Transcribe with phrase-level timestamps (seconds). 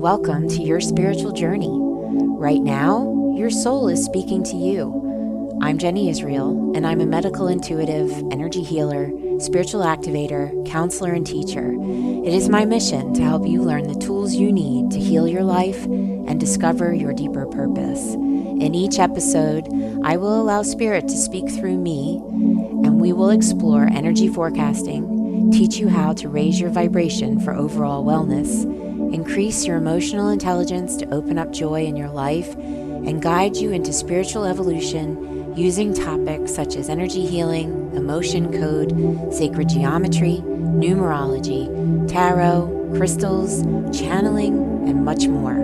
[0.00, 1.68] Welcome to your spiritual journey.
[1.68, 5.58] Right now, your soul is speaking to you.
[5.60, 9.10] I'm Jenny Israel, and I'm a medical intuitive, energy healer,
[9.40, 11.74] spiritual activator, counselor, and teacher.
[11.74, 15.44] It is my mission to help you learn the tools you need to heal your
[15.44, 18.14] life and discover your deeper purpose.
[18.14, 19.68] In each episode,
[20.02, 25.76] I will allow Spirit to speak through me, and we will explore energy forecasting, teach
[25.76, 28.80] you how to raise your vibration for overall wellness
[29.12, 33.92] increase your emotional intelligence to open up joy in your life, and guide you into
[33.92, 38.90] spiritual evolution using topics such as energy healing, emotion code,
[39.32, 41.66] sacred geometry, numerology,
[42.08, 43.62] tarot, crystals,
[43.96, 44.54] channeling,
[44.88, 45.56] and much more.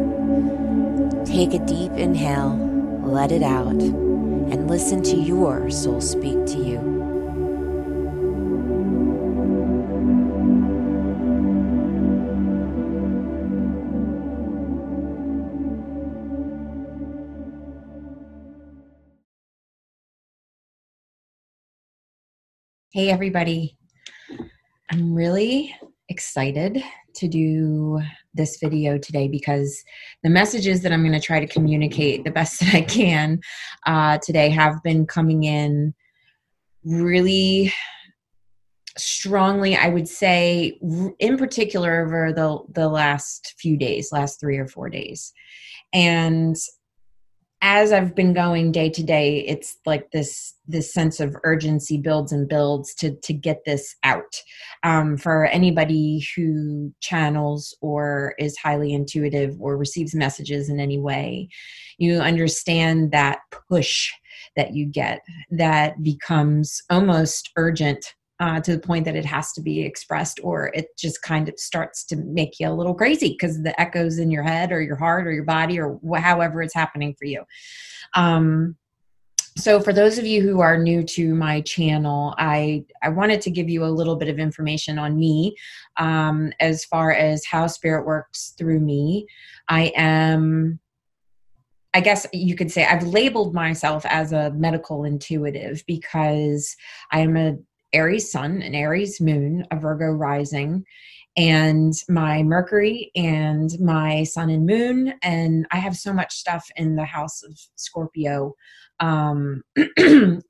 [1.25, 2.57] Take a deep inhale,
[3.03, 6.76] let it out, and listen to your soul speak to you.
[22.97, 23.77] Hey, everybody.
[24.91, 25.77] I'm really
[26.09, 26.83] excited
[27.17, 28.01] to do
[28.33, 29.85] this video today because
[30.23, 33.41] the messages that I'm going to try to communicate the best that I can
[33.85, 35.93] uh, today have been coming in
[36.87, 37.71] really
[38.97, 40.79] strongly i would say
[41.19, 45.35] in particular over the the last few days last 3 or 4 days
[45.93, 46.57] and
[47.63, 52.33] as I've been going day to day, it's like this this sense of urgency builds
[52.33, 54.41] and builds to to get this out.
[54.83, 61.49] Um, for anybody who channels or is highly intuitive or receives messages in any way,
[61.99, 63.39] you understand that
[63.71, 64.11] push
[64.55, 69.63] that you get that becomes almost urgent uh, to the point that it has to
[69.63, 73.63] be expressed or it just kind of starts to make you a little crazy because
[73.63, 76.75] the echoes in your head or your heart or your body or wh- however it's
[76.75, 77.43] happening for you.
[78.15, 78.77] Um,
[79.57, 83.51] so for those of you who are new to my channel i i wanted to
[83.51, 85.57] give you a little bit of information on me
[85.97, 89.27] um, as far as how spirit works through me.
[89.69, 90.79] I am
[91.95, 96.77] I guess you could say I've labeled myself as a medical intuitive because
[97.11, 97.57] I am a
[97.97, 100.85] Aries sun, an Aries moon, a Virgo rising,
[101.37, 105.15] and my Mercury and my sun and moon.
[105.23, 108.55] And I have so much stuff in the house of Scorpio
[109.01, 109.63] um,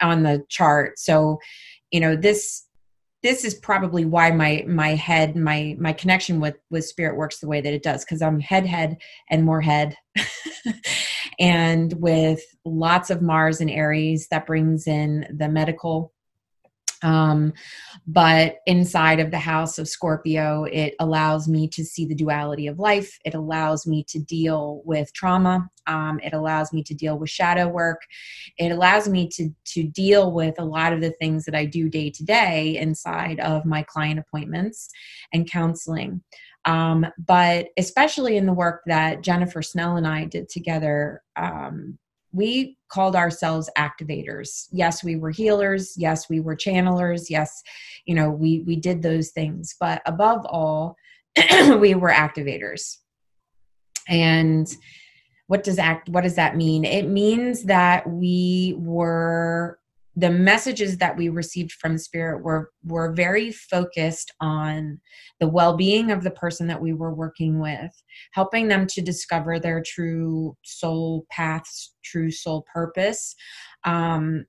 [0.03, 0.99] on the chart.
[0.99, 1.39] So,
[1.93, 2.67] you know, this
[3.23, 7.49] this is probably why my my head my my connection with with spirit works the
[7.49, 8.97] way that it does because i'm head head
[9.31, 9.97] and more head
[11.41, 16.13] and with lots of mars and aries that brings in the medical
[17.03, 17.53] um,
[18.07, 22.79] but inside of the house of Scorpio, it allows me to see the duality of
[22.79, 23.19] life.
[23.25, 25.69] It allows me to deal with trauma.
[25.87, 28.01] Um, it allows me to deal with shadow work.
[28.59, 31.89] It allows me to to deal with a lot of the things that I do
[31.89, 34.89] day to day inside of my client appointments
[35.33, 36.23] and counseling.
[36.65, 41.97] Um, but especially in the work that Jennifer Snell and I did together um,
[42.33, 44.67] we called ourselves activators.
[44.71, 45.95] Yes we were healers.
[45.97, 47.31] Yes we were channelers.
[47.31, 47.63] Yes
[48.05, 49.75] you know we we did those things.
[49.79, 50.97] But above all
[51.79, 52.97] we were activators.
[54.09, 54.69] And
[55.47, 56.85] what does act what does that mean?
[56.85, 59.79] It means that we were
[60.17, 64.99] the messages that we received from spirit were were very focused on
[65.39, 67.91] the well-being of the person that we were working with
[68.33, 73.35] helping them to discover their true soul paths true soul purpose
[73.85, 74.45] um,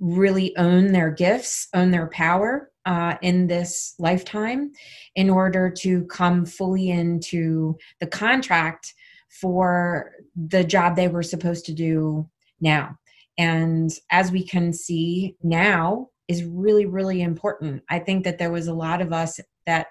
[0.00, 4.70] really own their gifts own their power uh, in this lifetime
[5.14, 8.92] in order to come fully into the contract
[9.40, 12.28] for the job they were supposed to do
[12.60, 12.96] now
[13.38, 17.82] and as we can see now is really really important.
[17.90, 19.88] I think that there was a lot of us that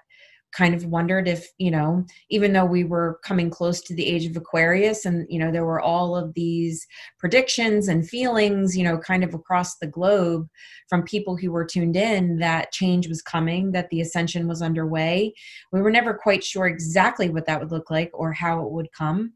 [0.54, 4.24] kind of wondered if you know even though we were coming close to the age
[4.24, 6.86] of aquarius and you know there were all of these
[7.18, 10.46] predictions and feelings you know kind of across the globe
[10.88, 15.32] from people who were tuned in that change was coming that the ascension was underway
[15.72, 18.88] we were never quite sure exactly what that would look like or how it would
[18.96, 19.32] come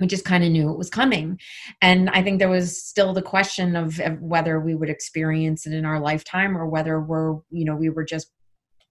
[0.00, 1.38] we just kind of knew it was coming.
[1.80, 5.72] And i think there was still the question of, of, whether we would experience it
[5.72, 8.30] in our lifetime or whether we're you know we were just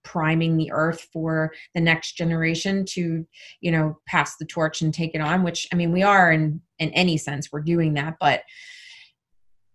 [0.03, 3.25] priming the earth for the next generation to
[3.61, 6.61] you know pass the torch and take it on which i mean we are in
[6.79, 8.43] in any sense we're doing that but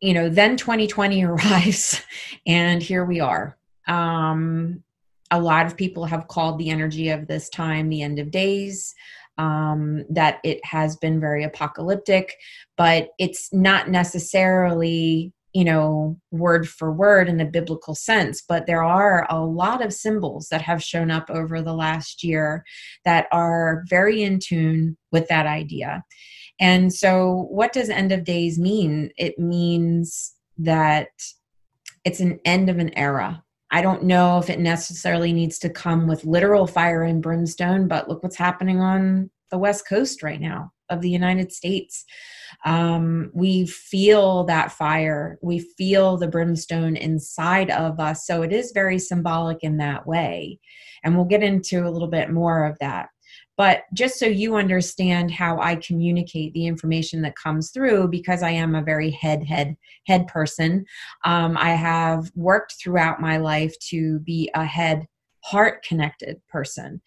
[0.00, 2.02] you know then 2020 arrives
[2.46, 3.56] and here we are.
[3.86, 4.82] Um
[5.30, 8.94] a lot of people have called the energy of this time the end of days
[9.38, 12.36] um, that it has been very apocalyptic,
[12.76, 18.84] but it's not necessarily you know, word for word in a biblical sense, but there
[18.84, 22.64] are a lot of symbols that have shown up over the last year
[23.04, 26.04] that are very in tune with that idea.
[26.60, 29.10] And so, what does end of days mean?
[29.16, 31.08] It means that
[32.04, 33.42] it's an end of an era.
[33.70, 38.08] I don't know if it necessarily needs to come with literal fire and brimstone, but
[38.08, 42.04] look what's happening on the West Coast right now of the United States.
[42.64, 48.26] Um, we feel that fire, we feel the brimstone inside of us.
[48.26, 50.58] So it is very symbolic in that way.
[51.04, 53.08] And we'll get into a little bit more of that.
[53.58, 58.50] But just so you understand how I communicate the information that comes through, because I
[58.50, 59.76] am a very head, head,
[60.06, 60.86] head person,
[61.24, 65.06] um, I have worked throughout my life to be a head
[65.48, 67.00] heart connected person.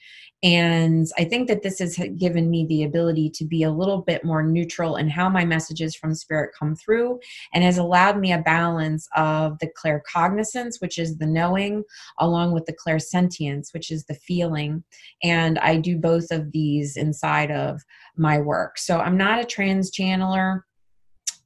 [0.43, 4.25] And I think that this has given me the ability to be a little bit
[4.25, 7.19] more neutral in how my messages from spirit come through
[7.53, 11.83] and has allowed me a balance of the claircognizance, which is the knowing,
[12.19, 14.83] along with the clairsentience, which is the feeling.
[15.21, 17.81] And I do both of these inside of
[18.17, 18.79] my work.
[18.79, 20.61] So I'm not a trance channeler.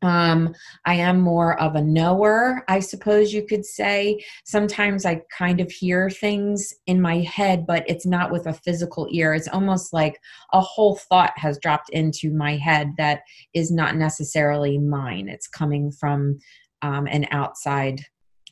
[0.05, 0.53] Um,
[0.85, 4.23] I am more of a knower, I suppose you could say.
[4.45, 9.07] Sometimes I kind of hear things in my head, but it's not with a physical
[9.11, 9.33] ear.
[9.33, 10.19] It's almost like
[10.53, 13.21] a whole thought has dropped into my head that
[13.55, 15.27] is not necessarily mine.
[15.27, 16.37] It's coming from
[16.83, 18.01] um, an outside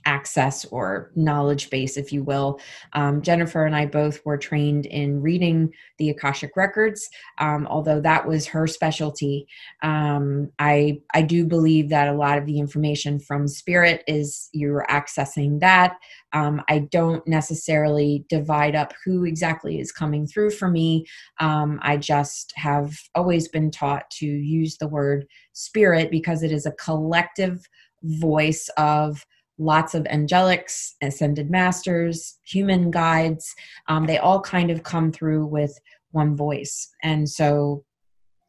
[0.06, 2.60] access or knowledge base, if you will.
[2.94, 8.28] Um, Jennifer and I both were trained in reading the Akashic records, um, although that
[8.28, 9.48] was her specialty.
[9.82, 14.86] Um, I I do believe that a lot of the information from spirit is you're
[14.90, 15.98] accessing that.
[16.34, 21.06] Um, I don't necessarily divide up who exactly is coming through for me.
[21.40, 26.66] Um, I just have always been taught to use the word spirit because it is
[26.66, 27.68] a collective
[28.04, 29.26] voice of
[29.58, 33.54] lots of angelics, ascended masters, human guides.
[33.88, 35.78] Um, they all kind of come through with
[36.12, 36.90] one voice.
[37.04, 37.84] And so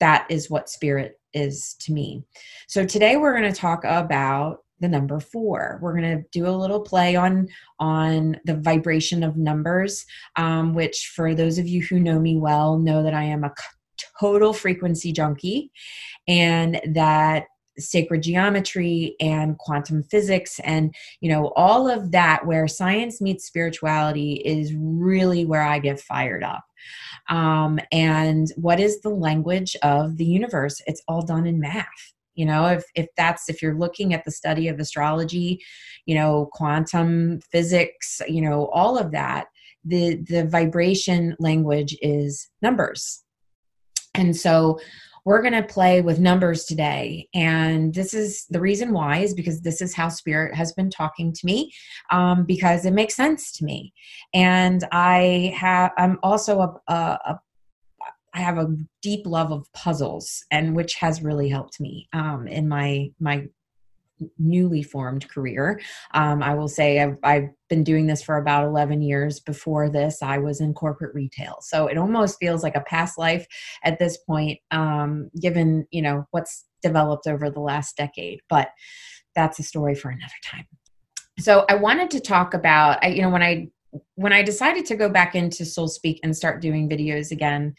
[0.01, 2.25] that is what spirit is to me.
[2.69, 6.51] So today we're going to talk about the number four we're going to do a
[6.51, 7.49] little play on
[7.79, 10.05] on the vibration of numbers
[10.37, 13.55] um, which for those of you who know me well know that i am a
[14.21, 15.71] total frequency junkie
[16.27, 17.45] and that
[17.79, 24.35] sacred geometry and quantum physics and you know all of that where science meets spirituality
[24.45, 26.65] is really where i get fired up.
[27.31, 30.83] Um, and what is the language of the universe?
[30.87, 31.87] It's all done in math.
[32.35, 35.61] You know if if that's if you're looking at the study of astrology
[36.05, 39.47] you know quantum physics you know all of that
[39.85, 43.23] the the vibration language is numbers.
[44.15, 44.81] And so
[45.25, 47.29] we're going to play with numbers today.
[47.35, 51.33] And this is the reason why is because this is how spirit has been talking
[51.33, 51.73] to me
[52.11, 53.93] um, because it makes sense to me.
[54.35, 57.41] And I have, I'm also a, a, a
[58.35, 62.69] I have a deep love of puzzles, and which has really helped me um, in
[62.69, 63.47] my my
[64.39, 65.81] newly formed career.
[66.13, 69.41] Um, I will say I've, I've, been doing this for about 11 years.
[69.41, 71.57] Before this, I was in corporate retail.
[71.63, 73.47] So it almost feels like a past life
[73.83, 78.41] at this point, um, given, you know, what's developed over the last decade.
[78.51, 78.69] But
[79.35, 80.67] that's a story for another time.
[81.39, 83.69] So I wanted to talk about, I, you know, when I
[84.15, 87.75] when I decided to go back into Soul Speak and start doing videos again,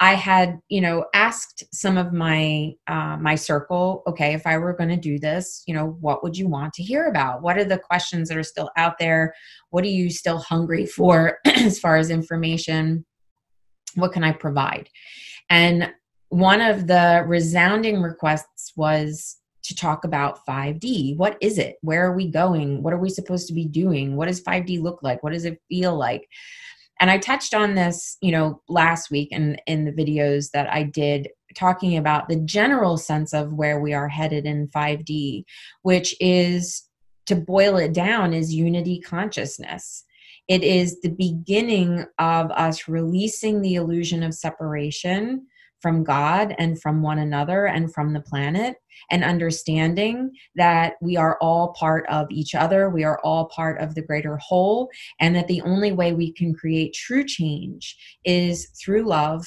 [0.00, 4.72] I had, you know, asked some of my uh, my circle, okay, if I were
[4.72, 7.42] going to do this, you know, what would you want to hear about?
[7.42, 9.34] What are the questions that are still out there?
[9.70, 13.04] What are you still hungry for as far as information?
[13.94, 14.88] What can I provide?
[15.50, 15.92] And
[16.30, 21.16] one of the resounding requests was to talk about 5D.
[21.16, 21.76] What is it?
[21.80, 22.82] Where are we going?
[22.82, 24.16] What are we supposed to be doing?
[24.16, 25.22] What does 5D look like?
[25.22, 26.28] What does it feel like?
[27.00, 30.84] And I touched on this, you know, last week in in the videos that I
[30.84, 35.44] did talking about the general sense of where we are headed in 5D,
[35.82, 36.88] which is
[37.26, 40.04] to boil it down is unity consciousness.
[40.46, 45.46] It is the beginning of us releasing the illusion of separation
[45.84, 48.76] from God and from one another and from the planet,
[49.10, 53.94] and understanding that we are all part of each other, we are all part of
[53.94, 54.88] the greater whole,
[55.20, 59.44] and that the only way we can create true change is through love,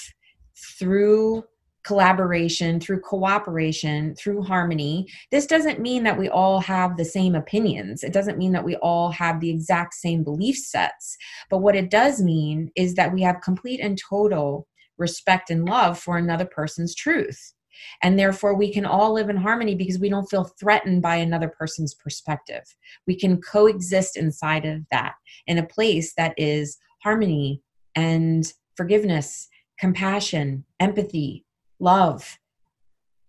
[0.78, 1.44] through
[1.84, 5.08] collaboration, through cooperation, through harmony.
[5.32, 8.04] This doesn't mean that we all have the same opinions.
[8.04, 11.18] It doesn't mean that we all have the exact same belief sets.
[11.50, 16.00] But what it does mean is that we have complete and total respect and love
[16.00, 17.54] for another person's truth.
[18.02, 21.48] And therefore, we can all live in harmony because we don't feel threatened by another
[21.48, 22.64] person's perspective.
[23.06, 25.14] We can coexist inside of that
[25.46, 27.62] in a place that is harmony
[27.96, 29.48] and forgiveness,
[29.80, 31.46] compassion, empathy,
[31.80, 32.40] love,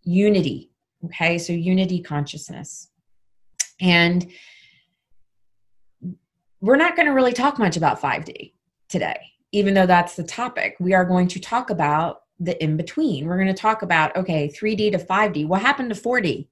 [0.02, 0.70] unity.
[1.04, 2.90] Okay, so unity consciousness.
[3.80, 4.30] And
[6.60, 8.52] we're not going to really talk much about 5D
[8.88, 9.20] today,
[9.52, 10.76] even though that's the topic.
[10.78, 13.26] We are going to talk about the in between.
[13.26, 15.46] We're going to talk about, okay, 3D to 5D.
[15.46, 16.48] What happened to 4D?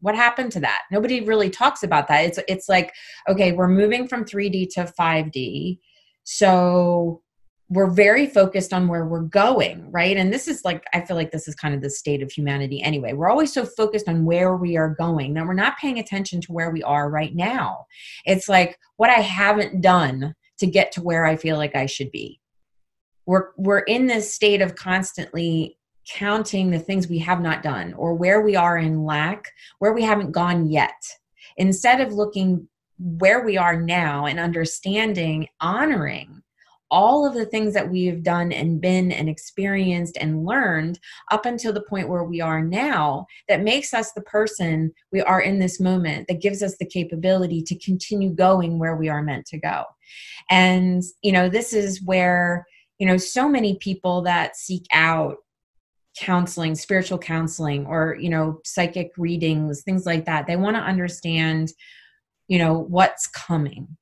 [0.00, 0.82] What happened to that?
[0.90, 2.24] Nobody really talks about that.
[2.24, 2.92] It's it's like,
[3.28, 5.78] okay, we're moving from 3D to 5D.
[6.24, 7.22] So
[7.68, 10.16] we're very focused on where we're going, right?
[10.16, 12.82] And this is like, I feel like this is kind of the state of humanity
[12.82, 13.12] anyway.
[13.12, 16.52] We're always so focused on where we are going that we're not paying attention to
[16.52, 17.86] where we are right now.
[18.24, 22.10] It's like what I haven't done to get to where I feel like I should
[22.10, 22.40] be.
[23.26, 28.14] We're, we're in this state of constantly counting the things we have not done or
[28.14, 31.02] where we are in lack, where we haven't gone yet.
[31.56, 36.42] Instead of looking where we are now and understanding, honoring
[36.90, 40.98] all of the things that we have done and been and experienced and learned
[41.30, 45.40] up until the point where we are now that makes us the person we are
[45.40, 49.46] in this moment that gives us the capability to continue going where we are meant
[49.46, 49.84] to go
[50.50, 52.66] and you know this is where
[52.98, 55.36] you know so many people that seek out
[56.18, 61.72] counseling spiritual counseling or you know psychic readings things like that they want to understand
[62.50, 63.96] you know what's coming.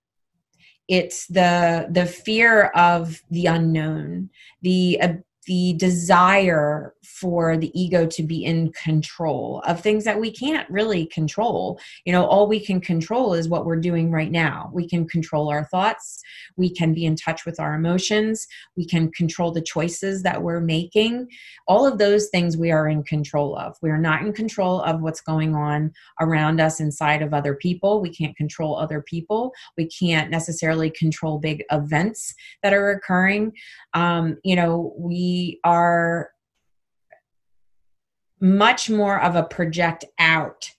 [0.88, 4.30] It's the the fear of the unknown
[4.62, 5.12] the uh,
[5.46, 11.06] the desire for the ego to be in control of things that we can't really
[11.06, 11.80] control.
[12.04, 14.70] You know, all we can control is what we're doing right now.
[14.72, 16.22] We can control our thoughts,
[16.56, 18.46] we can be in touch with our emotions,
[18.76, 21.28] we can control the choices that we're making.
[21.66, 23.76] All of those things we are in control of.
[23.82, 28.00] We are not in control of what's going on around us inside of other people.
[28.00, 29.52] We can't control other people.
[29.76, 33.54] We can't necessarily control big events that are occurring.
[33.94, 36.30] Um, you know, we are
[38.40, 40.70] much more of a project out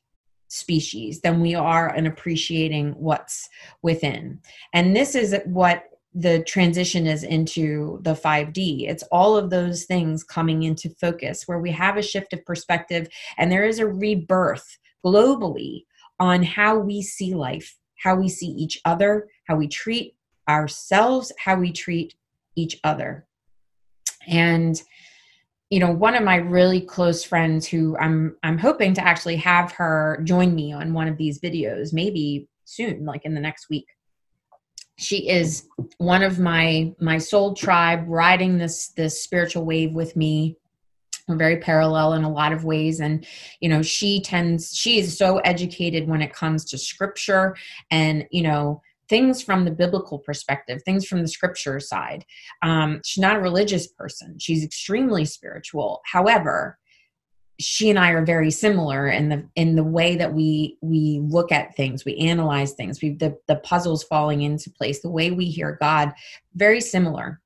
[0.47, 3.47] species than we are in appreciating what's
[3.81, 4.39] within.
[4.73, 8.89] And this is what the transition is into the 5D.
[8.89, 13.07] It's all of those things coming into focus where we have a shift of perspective
[13.37, 15.83] and there is a rebirth globally
[16.19, 20.15] on how we see life, how we see each other, how we treat
[20.49, 22.15] ourselves, how we treat
[22.55, 23.27] each other.
[24.27, 24.81] And
[25.69, 29.71] you know one of my really close friends who i'm i'm hoping to actually have
[29.71, 33.87] her join me on one of these videos maybe soon like in the next week.
[34.97, 40.57] She is one of my my soul tribe riding this this spiritual wave with me.
[41.27, 42.99] We're very parallel in a lot of ways.
[42.99, 43.25] And
[43.59, 47.55] you know she tends she is so educated when it comes to scripture
[47.91, 52.23] and you know things from the biblical perspective, things from the scripture side.
[52.61, 54.37] Um, she's not a religious person.
[54.39, 56.01] She's extremely spiritual.
[56.05, 56.77] However,
[57.59, 61.51] she and I are very similar in the in the way that we we look
[61.51, 65.45] at things, we analyze things, we the the puzzles falling into place, the way we
[65.45, 66.13] hear God,
[66.55, 67.41] very similar.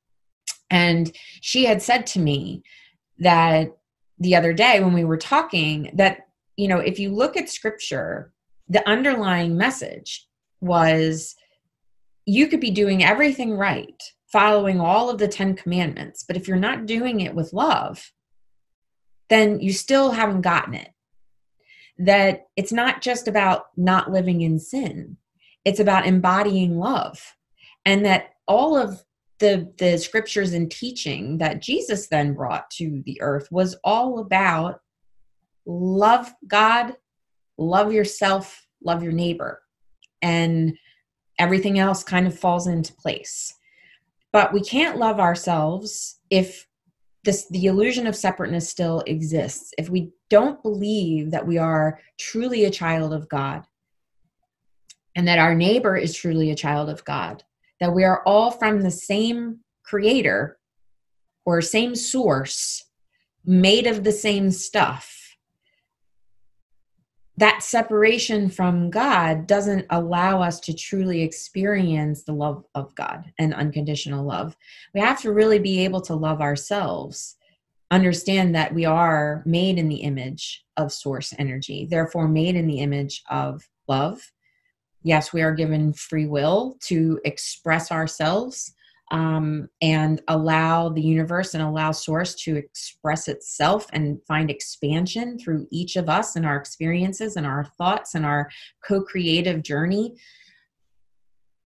[0.70, 2.64] And she had said to me
[3.20, 3.76] that
[4.20, 6.28] the other day when we were talking that
[6.58, 8.32] you know if you look at scripture,
[8.70, 10.28] the underlying message
[10.62, 11.36] was
[12.26, 14.02] you could be doing everything right,
[14.32, 18.12] following all of the 10 commandments, but if you're not doing it with love,
[19.30, 20.90] then you still haven't gotten it.
[21.98, 25.18] That it's not just about not living in sin,
[25.66, 27.36] it's about embodying love.
[27.86, 29.04] And that all of
[29.40, 34.80] the, the scriptures and teaching that Jesus then brought to the earth was all about
[35.66, 36.96] love God,
[37.58, 39.62] love yourself, love your neighbor.
[40.22, 40.78] And
[41.40, 43.54] everything else kind of falls into place.
[44.32, 46.68] But we can't love ourselves if
[47.24, 49.72] this the illusion of separateness still exists.
[49.78, 53.64] If we don't believe that we are truly a child of God
[55.16, 57.44] and that our neighbor is truly a child of God,
[57.80, 60.58] that we are all from the same creator
[61.46, 62.86] or same source,
[63.46, 65.23] made of the same stuff
[67.38, 73.54] that separation from God doesn't allow us to truly experience the love of God and
[73.54, 74.56] unconditional love.
[74.94, 77.38] We have to really be able to love ourselves
[77.94, 82.80] understand that we are made in the image of source energy, therefore, made in the
[82.80, 84.32] image of love.
[85.04, 88.74] Yes, we are given free will to express ourselves
[89.12, 95.68] um, and allow the universe and allow source to express itself and find expansion through
[95.72, 98.50] each of us and our experiences and our thoughts and our
[98.84, 100.16] co creative journey.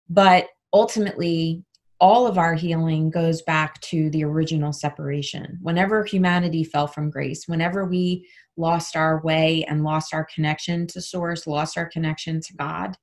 [0.10, 1.63] But ultimately,
[2.00, 5.58] all of our healing goes back to the original separation.
[5.62, 8.27] Whenever humanity fell from grace, whenever we
[8.58, 12.98] lost our way and lost our connection to Source, lost our connection to God,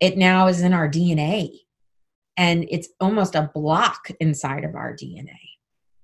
[0.00, 1.60] it now is in our DNA.
[2.36, 5.38] And it's almost a block inside of our DNA.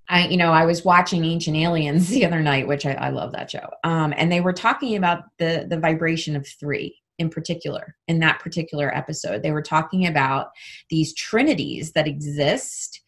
[0.07, 3.31] I, you know, I was watching Ancient Aliens the other night, which I, I love
[3.33, 3.69] that show.
[3.83, 8.39] Um, and they were talking about the the vibration of three in particular in that
[8.39, 9.43] particular episode.
[9.43, 10.47] They were talking about
[10.89, 13.01] these trinities that exist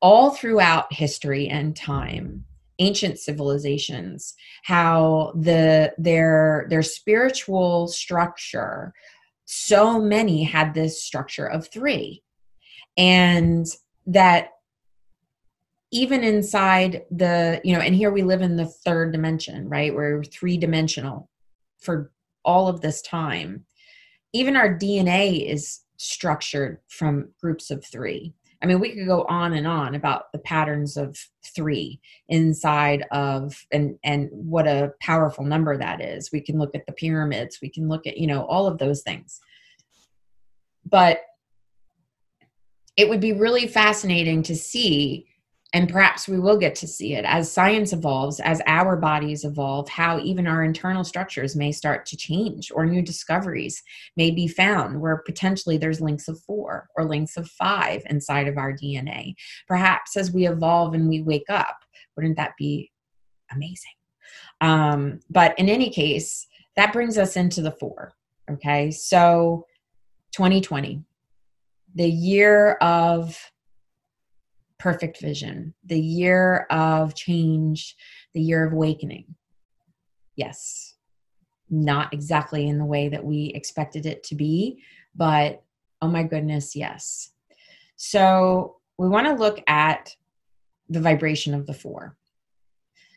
[0.00, 2.44] all throughout history and time
[2.78, 8.94] ancient civilizations how the their their spiritual structure
[9.50, 12.22] so many had this structure of 3
[12.98, 13.66] and
[14.06, 14.50] that
[15.90, 19.94] even inside the you know and here we live in the third dimension right?
[19.94, 21.30] We're three dimensional
[21.80, 22.12] for
[22.44, 23.64] all of this time.
[24.34, 29.52] Even our dna is structured from groups of three i mean we could go on
[29.54, 31.16] and on about the patterns of
[31.54, 36.30] three inside of and and what a powerful number that is.
[36.32, 37.58] We can look at the pyramids.
[37.60, 39.40] We can look at you know all of those things.
[40.88, 41.20] But
[42.96, 45.26] it would be really fascinating to see
[45.74, 49.86] and perhaps we will get to see it as science evolves, as our bodies evolve,
[49.88, 53.82] how even our internal structures may start to change, or new discoveries
[54.16, 58.56] may be found where potentially there's links of four or links of five inside of
[58.56, 59.34] our DNA.
[59.66, 61.76] Perhaps as we evolve and we wake up,
[62.16, 62.90] wouldn't that be
[63.52, 63.92] amazing?
[64.62, 68.12] Um, but in any case, that brings us into the four.
[68.50, 69.66] Okay, so
[70.32, 71.02] 2020,
[71.94, 73.38] the year of
[74.78, 77.96] perfect vision, the year of change,
[78.34, 79.34] the year of awakening.
[80.36, 80.94] Yes,
[81.68, 84.82] not exactly in the way that we expected it to be,
[85.14, 85.62] but
[86.00, 87.30] oh my goodness, yes.
[87.96, 90.14] So we want to look at
[90.88, 92.16] the vibration of the four.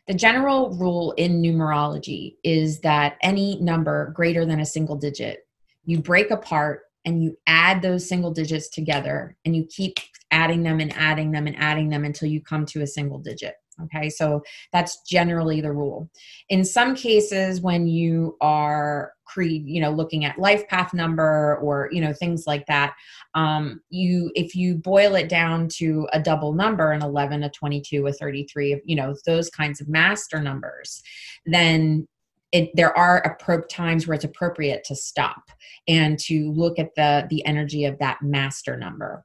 [0.08, 5.46] The general rule in numerology is that any number greater than a single digit,
[5.84, 9.98] you break apart and you add those single digits together and you keep
[10.32, 13.54] adding them and adding them and adding them until you come to a single digit
[13.84, 14.10] okay?
[14.10, 14.42] So
[14.72, 16.10] that's generally the rule.
[16.48, 21.88] In some cases when you are creed you know looking at life path number or
[21.90, 22.92] you know things like that
[23.34, 28.06] um you if you boil it down to a double number an 11 a 22
[28.06, 31.02] a 33 you know those kinds of master numbers
[31.46, 32.06] then
[32.50, 35.42] it, there are appro- times where it's appropriate to stop
[35.88, 39.24] and to look at the the energy of that master number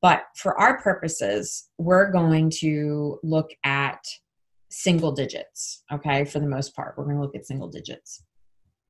[0.00, 4.00] but for our purposes we're going to look at
[4.70, 6.96] single digits okay for the most part.
[6.96, 8.22] We're going to look at single digits.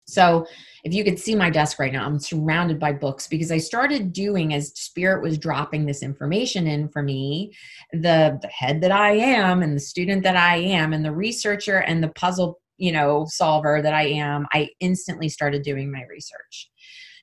[0.06, 0.46] So
[0.84, 4.12] if you could see my desk right now i'm surrounded by books because i started
[4.12, 7.52] doing as spirit was dropping this information in for me
[7.92, 11.78] the the head that i am and the student that i am and the researcher
[11.80, 16.70] and the puzzle you know solver that i am i instantly started doing my research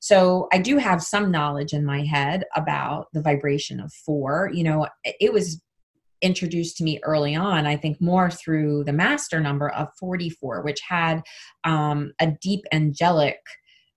[0.05, 4.51] so i do have some knowledge in my head about the vibration of four.
[4.53, 5.59] You know it was
[6.21, 10.79] introduced to me early on i think more through the master number of 44 which
[10.87, 11.21] had
[11.65, 13.37] um, a deep angelic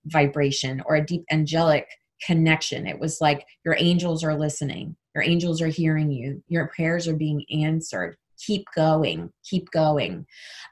[0.05, 1.87] vibration or a deep angelic
[2.25, 2.85] connection.
[2.85, 7.15] It was like your angels are listening your angels are hearing you your prayers are
[7.15, 8.17] being answered.
[8.45, 10.25] Keep going keep going.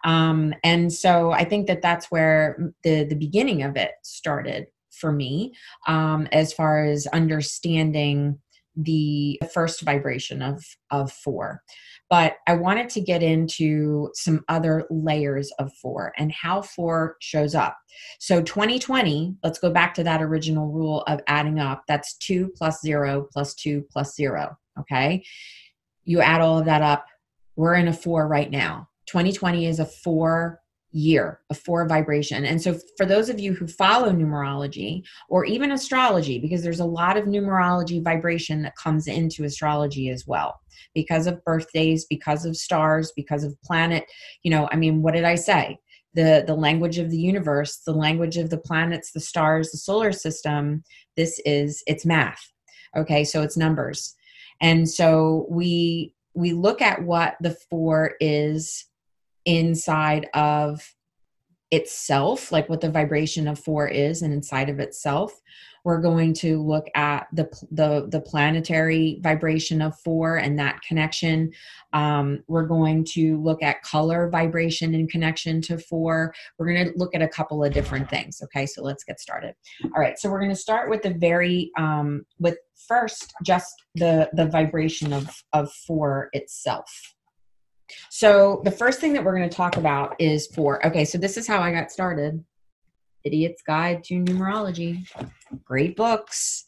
[0.04, 4.67] Um, and so i think that that's where the the beginning of it started
[4.99, 5.53] for me
[5.88, 8.39] um, as far as understanding
[8.75, 11.62] the first vibration of of four.
[12.10, 17.55] But i wanted to get into some other layers of four and how four shows
[17.55, 17.75] up.
[18.19, 21.83] So 2020 let's go back to that original rule of adding up.
[21.88, 25.23] That's two plus zero plus two plus zero okay?
[26.05, 27.05] You add all of that up.
[27.55, 28.89] We're in a four right now.
[29.07, 30.60] 2020 is a four
[30.97, 32.45] year, a four vibration.
[32.45, 36.86] And so, for those of you who follow numerology or even astrology, because there's a
[36.86, 40.60] lot of numerology vibration that comes into astrology as well,
[40.93, 44.05] because of birthdays, because of stars, because of planet,
[44.43, 45.77] you know, I mean, what did I say?
[46.15, 50.12] The, the language of the universe, the language of the planets, the stars, the solar
[50.12, 50.83] system,
[51.15, 52.41] this is it's math.
[52.95, 54.15] Okay, so it's numbers.
[54.62, 58.86] And so we we look at what the four is
[59.47, 60.93] inside of
[61.71, 65.33] itself, like what the vibration of four is and inside of itself.
[65.83, 71.51] We're going to look at the the, the planetary vibration of four and that connection.
[71.93, 76.33] Um, we're going to look at color vibration in connection to four.
[76.57, 78.41] We're going to look at a couple of different things.
[78.43, 79.53] Okay, so let's get started.
[79.86, 82.57] All right, so we're going to start with the very um, with
[82.88, 87.15] first just the the vibration of of four itself.
[88.10, 90.86] So the first thing that we're going to talk about is four.
[90.86, 92.43] Okay, so this is how I got started.
[93.23, 95.08] Idiot's Guide to Numerology.
[95.65, 96.65] Great books.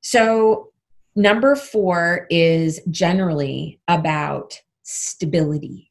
[0.00, 0.72] So
[1.16, 5.90] number four is generally about stability,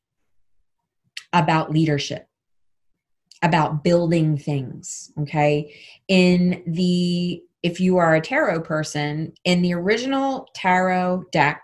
[1.34, 2.28] about leadership,
[3.42, 5.12] about building things.
[5.22, 5.74] Okay.
[6.08, 11.64] In the, if you are a tarot person, in the original tarot deck,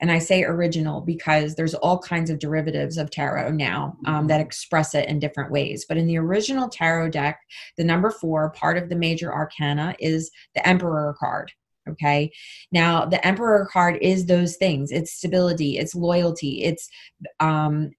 [0.00, 4.40] and I say original because there's all kinds of derivatives of tarot now um, that
[4.40, 5.84] express it in different ways.
[5.88, 7.40] But in the original tarot deck,
[7.76, 11.52] the number four, part of the major arcana, is the Emperor card.
[11.88, 12.32] Okay.
[12.72, 16.88] Now, the Emperor card is those things it's stability, it's loyalty, it's
[17.40, 17.90] um,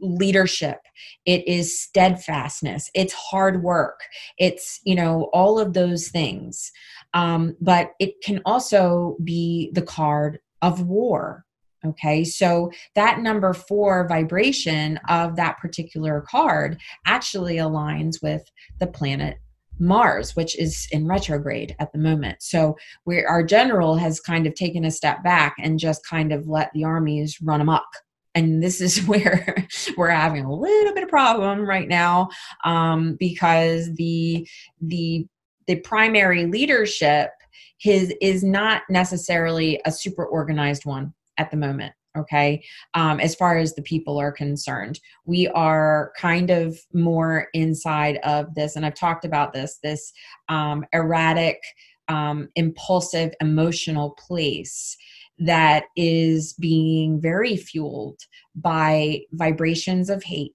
[0.00, 0.78] leadership
[1.26, 4.00] it is steadfastness it's hard work
[4.38, 6.70] it's you know all of those things
[7.12, 11.44] um, but it can also be the card of war.
[11.84, 18.42] Okay, so that number four vibration of that particular card actually aligns with
[18.80, 19.36] the planet
[19.78, 22.38] Mars, which is in retrograde at the moment.
[22.40, 26.70] So our general has kind of taken a step back and just kind of let
[26.72, 27.86] the armies run amok.
[28.34, 29.66] And this is where
[29.98, 32.30] we're having a little bit of problem right now
[32.64, 34.48] um, because the
[34.80, 35.26] the
[35.66, 37.30] the primary leadership
[37.78, 42.62] his is not necessarily a super organized one at the moment okay?
[42.94, 48.54] Um, as far as the people are concerned we are kind of more inside of
[48.54, 50.12] this and i've talked about this this
[50.48, 51.60] um, erratic
[52.08, 54.96] um, impulsive emotional place
[55.38, 58.20] that is being very fueled
[58.54, 60.54] by vibrations of hate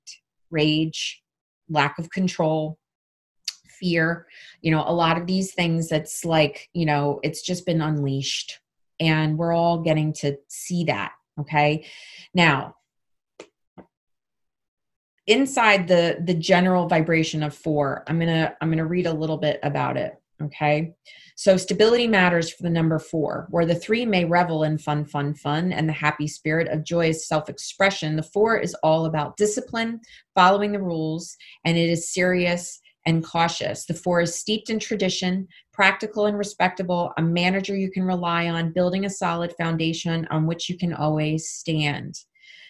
[0.52, 1.22] rage
[1.70, 2.79] lack of control
[3.80, 4.28] fear.
[4.62, 8.60] You know a lot of these things that's like you know it's just been unleashed
[9.00, 11.86] and we're all getting to see that okay?
[12.34, 12.76] Now
[15.30, 19.60] inside the the general vibration of 4 i'm to i'm to read a little bit
[19.62, 20.94] about it okay?
[21.36, 25.36] So stability matters for the number 4 where the 3 may revel in fun fun
[25.36, 30.02] fun and the happy spirit of joyous self-expression the 4 is all about discipline
[30.34, 33.86] following the rules and it is serious and cautious.
[33.86, 38.74] The four is steeped in tradition, practical and respectable, a manager you can rely on,
[38.74, 42.16] building a solid foundation on which you can always stand.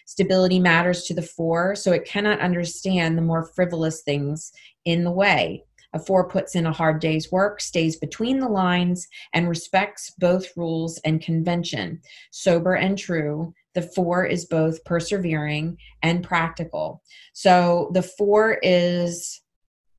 [0.06, 4.52] Stability matters to the four, so it cannot understand the more frivolous things
[4.84, 5.64] in the way.
[5.92, 10.56] A four puts in a hard day's work, stays between the lines, and respects both
[10.56, 12.00] rules and convention.
[12.30, 17.02] Sober and true, the four is both persevering and practical.
[17.32, 19.40] So the four is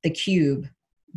[0.04, 0.68] the cube.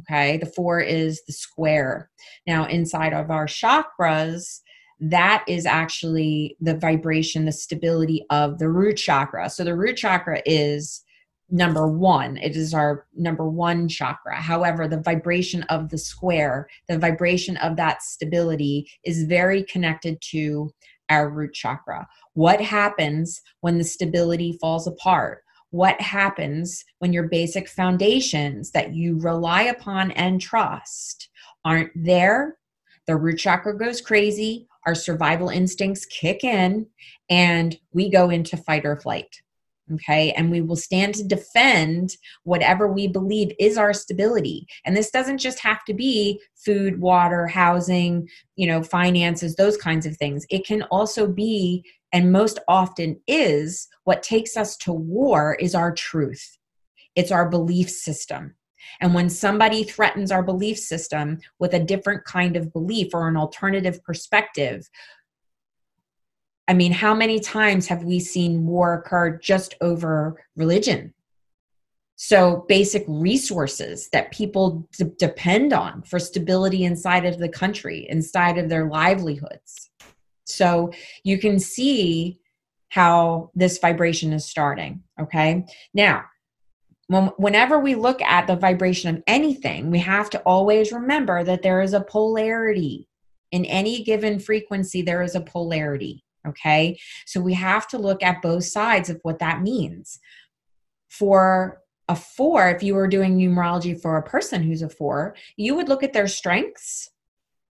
[0.01, 0.39] Okay.
[0.39, 2.11] The four is the square.
[2.47, 4.61] Now, inside of our chakras,
[5.01, 9.51] that is actually the vibration, the stability of the root chakra.
[9.51, 11.03] So the root chakra is
[11.51, 12.37] number one.
[12.39, 14.41] It is our number one chakra.
[14.41, 20.73] However, the vibration of the square, the vibration of that stability is very connected to
[21.11, 22.09] our root chakra.
[22.33, 25.44] What happens when the stability falls apart?
[25.75, 31.29] What happens when your basic foundations that you rely upon and trust
[31.65, 32.57] aren't there.
[33.09, 36.87] The root chakra goes crazy, our survival instincts kick in,
[37.29, 39.43] and we go into fight or flight.
[39.93, 44.69] Okay, and we will stand to defend whatever we believe is our stability.
[44.85, 50.07] And this doesn't just have to be food, water, housing, you know, finances, those kinds
[50.07, 50.47] of things.
[50.51, 51.85] It can also be
[52.15, 56.57] and most often is what takes us to war is our truth.
[57.17, 58.55] It's our belief system.
[59.01, 63.37] And when somebody threatens our belief system with a different kind of belief or an
[63.37, 64.89] alternative perspective
[66.67, 71.13] i mean how many times have we seen war occur just over religion?
[72.17, 78.57] So basic resources that people d- depend on for stability inside of the country inside
[78.57, 79.91] of their livelihoods
[80.45, 82.39] so you can see
[82.91, 85.03] how this vibration is starting.
[85.21, 85.67] Okay.
[85.95, 86.25] Now,
[87.09, 91.63] when, whenever we look at the vibration of anything, we have to always remember that
[91.63, 93.09] there is a polarity.
[93.51, 96.25] In any given frequency, there is a polarity.
[96.47, 96.99] Okay.
[97.27, 100.21] So we have to look at both sides of what that means.
[101.09, 105.75] For a four, if you were doing numerology for a person who's a four, you
[105.75, 107.11] would look at their strengths,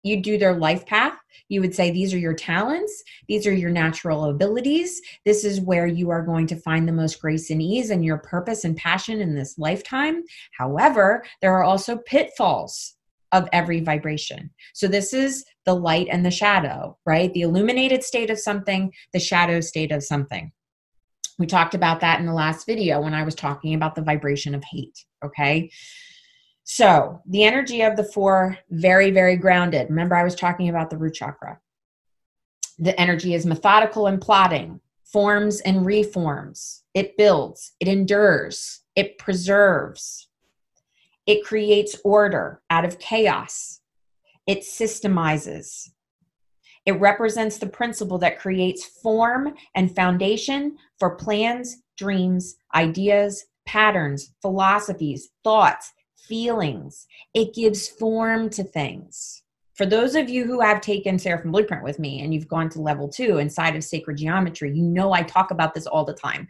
[0.03, 1.15] you do their life path.
[1.49, 5.01] You would say, These are your talents, these are your natural abilities.
[5.25, 8.19] This is where you are going to find the most grace and ease and your
[8.19, 10.23] purpose and passion in this lifetime.
[10.57, 12.95] However, there are also pitfalls
[13.33, 14.51] of every vibration.
[14.75, 17.33] So, this is the light and the shadow, right?
[17.33, 20.53] The illuminated state of something, the shadow state of something.
[21.39, 24.55] We talked about that in the last video when I was talking about the vibration
[24.55, 25.71] of hate, okay?
[26.65, 29.91] So, the energy of the four, very, very grounded.
[29.91, 31.61] Remember, I was talking about the root chakra.
[32.79, 36.85] The energy is methodical and plotting, forms and reforms.
[36.95, 40.29] It builds, it endures, it preserves,
[41.27, 43.81] it creates order out of chaos,
[44.47, 45.91] it systemizes.
[46.85, 55.31] It represents the principle that creates form and foundation for plans, dreams, ideas, patterns, philosophies,
[55.45, 55.93] thoughts,
[56.29, 57.07] feelings.
[57.35, 59.43] It gives form to things.
[59.75, 62.81] For those of you who have taken Seraphim Blueprint with me and you've gone to
[62.81, 66.49] level two inside of sacred geometry, you know I talk about this all the time.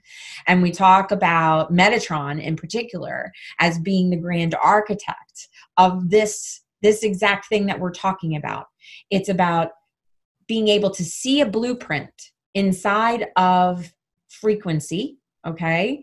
[0.49, 7.05] And we talk about Metatron in particular as being the grand architect of this, this
[7.05, 8.67] exact thing that we're talking about.
[9.11, 9.71] It's about
[10.49, 13.95] being able to see a blueprint inside of
[14.29, 16.03] frequency, okay?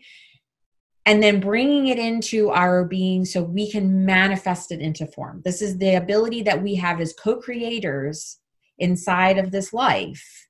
[1.09, 5.41] And then bringing it into our being so we can manifest it into form.
[5.43, 8.37] This is the ability that we have as co creators
[8.77, 10.47] inside of this life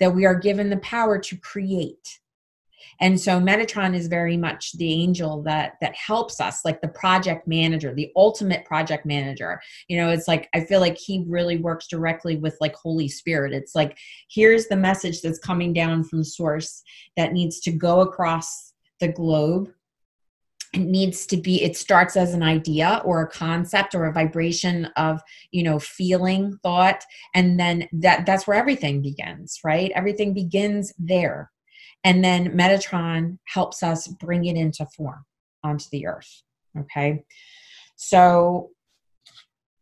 [0.00, 2.20] that we are given the power to create.
[3.00, 7.48] And so Metatron is very much the angel that that helps us, like the project
[7.48, 9.58] manager, the ultimate project manager.
[9.88, 13.54] You know, it's like I feel like he really works directly with like Holy Spirit.
[13.54, 13.96] It's like
[14.28, 16.82] here's the message that's coming down from source
[17.16, 19.70] that needs to go across the globe
[20.74, 24.86] it needs to be it starts as an idea or a concept or a vibration
[24.96, 27.04] of you know feeling thought.
[27.34, 29.90] And then that that's where everything begins right?
[29.94, 31.50] Everything begins there.
[32.02, 35.24] And then metatron helps us bring it into form
[35.62, 36.42] onto the earth
[36.78, 37.24] okay?
[37.96, 38.70] So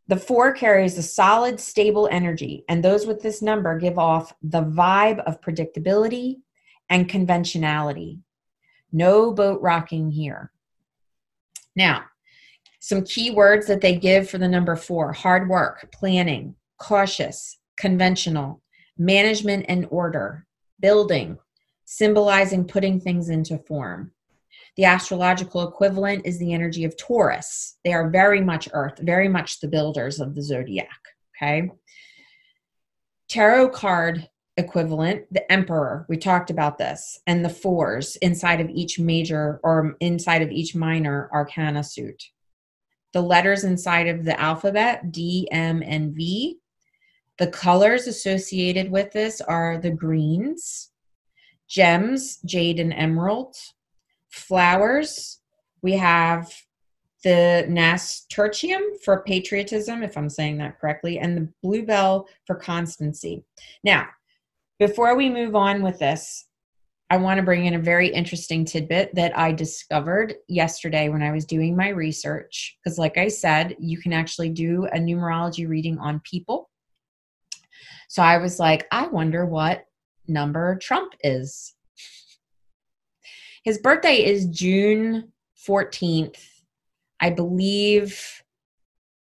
[0.08, 4.62] the four carries a solid stable energy and those with this number give off the
[4.62, 6.36] vibe of predictability
[6.90, 8.20] and conventionality.
[8.92, 10.51] No boat rocking here
[11.74, 12.04] now,
[12.80, 18.60] some key words that they give for the number four hard work, planning, cautious, conventional,
[18.98, 20.46] management and order,
[20.80, 21.38] building,
[21.84, 24.12] symbolizing putting things into form.
[24.76, 27.76] The astrological equivalent is the energy of Taurus.
[27.84, 30.88] They are very much earth, very much the builders of the zodiac.
[31.36, 31.70] Okay.
[33.28, 38.98] Tarot card equivalent, the emperor, we talked about this, and the fours inside of each
[38.98, 42.22] major or inside of each minor arcana suit.
[43.12, 46.58] The letters inside of the alphabet, D, M, and V.
[47.38, 50.90] The colors associated with this are the greens,
[51.68, 53.56] gems, jade and emerald,
[54.30, 55.40] flowers.
[55.80, 56.52] We have
[57.24, 63.44] the nasturtium for patriotism, if I'm saying that correctly, and the bluebell for constancy.
[63.82, 64.08] Now,
[64.82, 66.48] before we move on with this,
[67.08, 71.30] I want to bring in a very interesting tidbit that I discovered yesterday when I
[71.30, 72.76] was doing my research.
[72.82, 76.68] Because, like I said, you can actually do a numerology reading on people.
[78.08, 79.84] So I was like, I wonder what
[80.26, 81.76] number Trump is.
[83.62, 85.30] His birthday is June
[85.64, 86.44] 14th,
[87.20, 88.42] I believe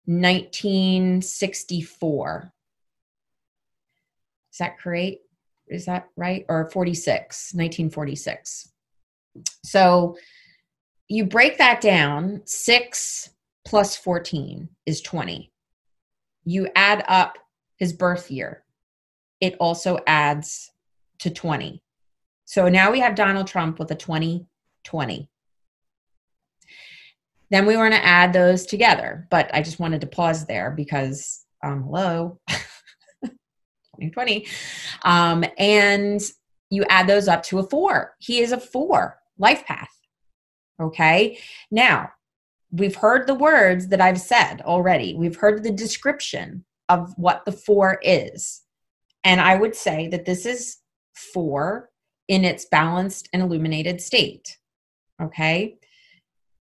[0.04, 2.52] 1964.
[4.52, 5.16] Is that correct?
[5.70, 6.44] Is that right?
[6.48, 8.72] Or 46, 1946.
[9.64, 10.16] So
[11.08, 13.30] you break that down, 6
[13.66, 15.52] plus 14 is 20.
[16.44, 17.38] You add up
[17.76, 18.64] his birth year,
[19.40, 20.70] it also adds
[21.20, 21.82] to 20.
[22.44, 25.28] So now we have Donald Trump with a 2020.
[27.50, 31.44] Then we want to add those together, but I just wanted to pause there because,
[31.64, 32.40] um, hello.
[34.00, 34.46] 2020.
[35.02, 36.20] Um, and
[36.70, 38.14] you add those up to a four.
[38.18, 39.90] He is a four life path.
[40.80, 41.38] Okay.
[41.70, 42.10] Now,
[42.70, 45.14] we've heard the words that I've said already.
[45.14, 48.62] We've heard the description of what the four is.
[49.24, 50.78] And I would say that this is
[51.14, 51.90] four
[52.28, 54.56] in its balanced and illuminated state.
[55.20, 55.79] Okay.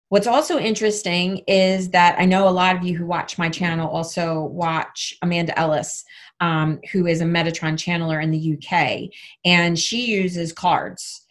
[0.10, 3.90] What's also interesting is that I know a lot of you who watch my channel
[3.90, 6.06] also watch Amanda Ellis,
[6.40, 9.10] um, who is a Metatron channeler in the UK,
[9.44, 11.26] and she uses cards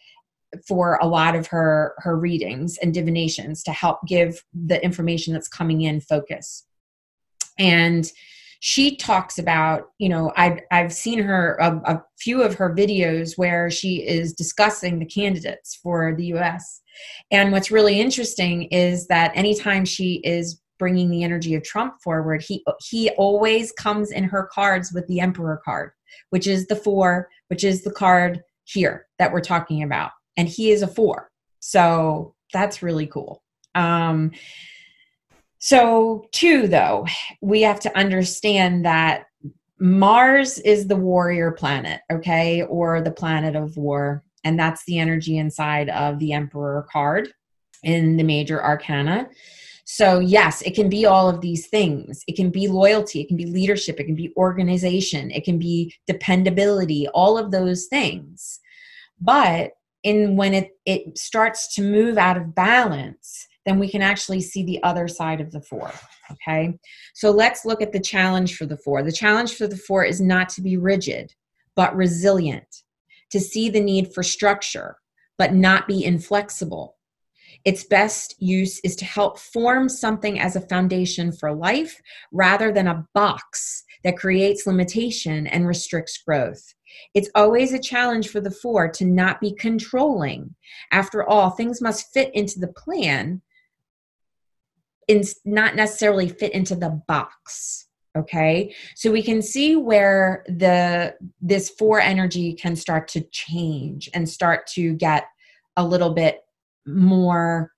[0.67, 5.47] for a lot of her her readings and divinations to help give the information that's
[5.47, 6.63] coming in focus.
[7.57, 8.09] And
[8.59, 13.37] she talks about you know i've, I've seen her a, a, few of her videos
[13.37, 16.81] where she is discussing the candidates for the us
[17.31, 22.41] and what's really interesting is that anytime she is bringing the energy of trump forward
[22.41, 25.91] he he always comes in her cards with the emperor card
[26.29, 30.11] which is the four which is the card here that we're talking about.
[30.35, 31.29] And he is a four.
[31.59, 33.41] So that's really cool.
[33.75, 34.31] Um
[35.59, 37.05] so, two, though,
[37.41, 39.25] we have to understand that
[39.79, 44.23] Mars is the warrior planet, okay, or the planet of war.
[44.43, 47.29] And that's the energy inside of the Emperor card
[47.83, 49.29] in the major arcana.
[49.83, 52.23] So, yes, it can be all of these things.
[52.27, 55.93] It can be loyalty, it can be leadership, it can be organization, it can be
[56.07, 58.59] dependability, all of those things.
[59.19, 59.71] But
[60.03, 64.63] in when it, it starts to move out of balance, then we can actually see
[64.63, 65.91] the other side of the four.
[66.31, 66.79] Okay,
[67.13, 69.03] so let's look at the challenge for the four.
[69.03, 71.33] The challenge for the four is not to be rigid,
[71.75, 72.83] but resilient,
[73.31, 74.95] to see the need for structure,
[75.37, 76.95] but not be inflexible.
[77.65, 81.99] Its best use is to help form something as a foundation for life
[82.31, 86.73] rather than a box that creates limitation and restricts growth.
[87.13, 90.55] It's always a challenge for the four to not be controlling.
[90.91, 93.41] After all, things must fit into the plan,
[95.07, 97.85] in not necessarily fit into the box
[98.17, 98.73] okay?
[98.95, 104.65] So we can see where the this four energy can start to change and start
[104.73, 105.25] to get
[105.75, 106.39] a little bit
[106.87, 107.71] more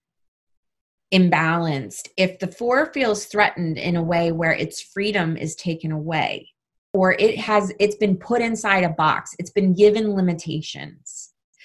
[1.13, 2.07] imbalanced.
[2.17, 6.49] If the four feels threatened in a way where its freedom is taken away
[6.93, 11.08] or it has it's been put inside a box it's been given limitations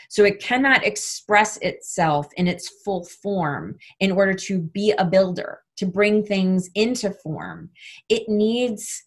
[0.09, 5.61] so it cannot express itself in its full form in order to be a builder,
[5.77, 7.71] to bring things into form.
[8.09, 9.03] It needs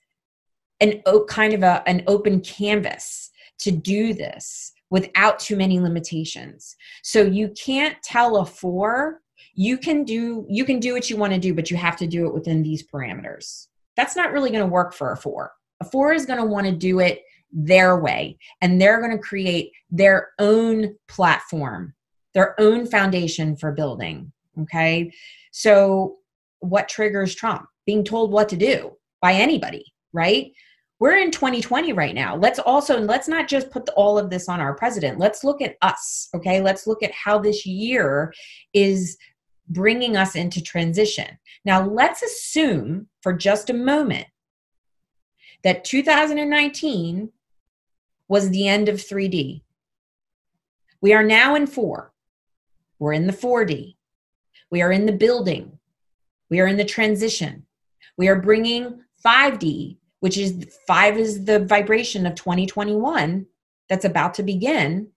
[0.80, 6.76] an kind of a, an open canvas to do this without too many limitations.
[7.04, 9.22] So you can't tell a four
[9.58, 12.08] you can do you can do what you want to do but you have to
[12.08, 15.86] do it within these parameters that's not really going to work for a four a
[15.86, 19.72] four is going to want to do it their way and they're going to create
[19.90, 21.94] their own platform,
[22.34, 24.32] their own foundation for building.
[24.62, 25.12] Okay.
[25.52, 26.18] So,
[26.60, 27.68] what triggers Trump?
[27.86, 30.52] Being told what to do by anybody, right?
[31.00, 32.36] We're in 2020 right now.
[32.36, 35.20] Let's also, let's not just put the, all of this on our president.
[35.20, 36.60] Let's look at us, okay?
[36.60, 38.34] Let's look at how this year
[38.74, 39.16] is
[39.70, 41.38] bringing us into transition.
[41.66, 44.26] Now, let's assume for just a moment
[45.64, 47.30] that 2019
[48.28, 49.62] was the end of 3D.
[51.02, 52.12] We are now in 4.
[53.00, 53.96] We're in the 4D.
[54.72, 55.80] We are in the building.
[56.50, 57.66] We are in the transition.
[58.18, 63.46] We are bringing 5D, which is 5 is the vibration of 2021
[63.90, 65.10] that's about to begin.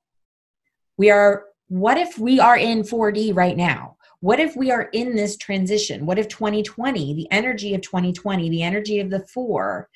[0.96, 3.96] We are what if we are in 4D right now?
[4.18, 6.04] What if we are in this transition?
[6.04, 9.88] What if 2020, the energy of 2020, the energy of the 4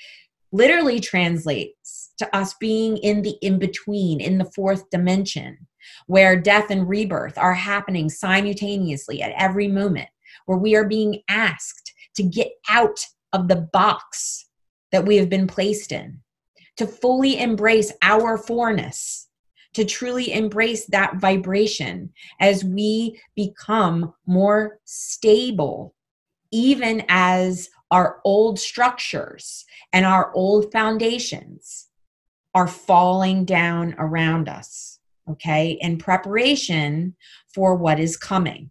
[0.54, 5.58] literally translates to us being in the in between, in the fourth dimension,
[6.06, 10.08] where death and rebirth are happening simultaneously at every moment,
[10.46, 14.48] where we are being asked to get out of the box
[14.92, 16.20] that we have been placed in,
[16.76, 19.28] to fully embrace our fourness,
[19.72, 25.96] to truly embrace that vibration as we become more stable,
[26.52, 31.88] even as our old structures and our old foundations
[32.54, 37.16] are falling down around us, okay, in preparation
[37.52, 38.70] for what is coming.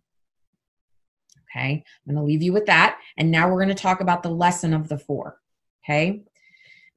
[1.56, 3.00] Okay, I'm going to leave you with that.
[3.18, 5.38] And now we're going to talk about the lesson of the four.
[5.84, 6.24] Okay,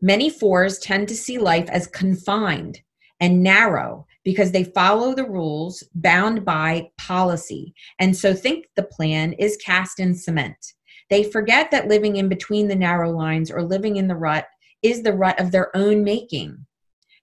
[0.01, 2.81] many fours tend to see life as confined
[3.21, 7.75] and narrow because they follow the rules bound by policy.
[7.99, 10.75] And so think the plan is cast in cement.
[11.11, 14.47] They forget that living in between the narrow lines or living in the rut
[14.83, 16.67] is the rut of their own making.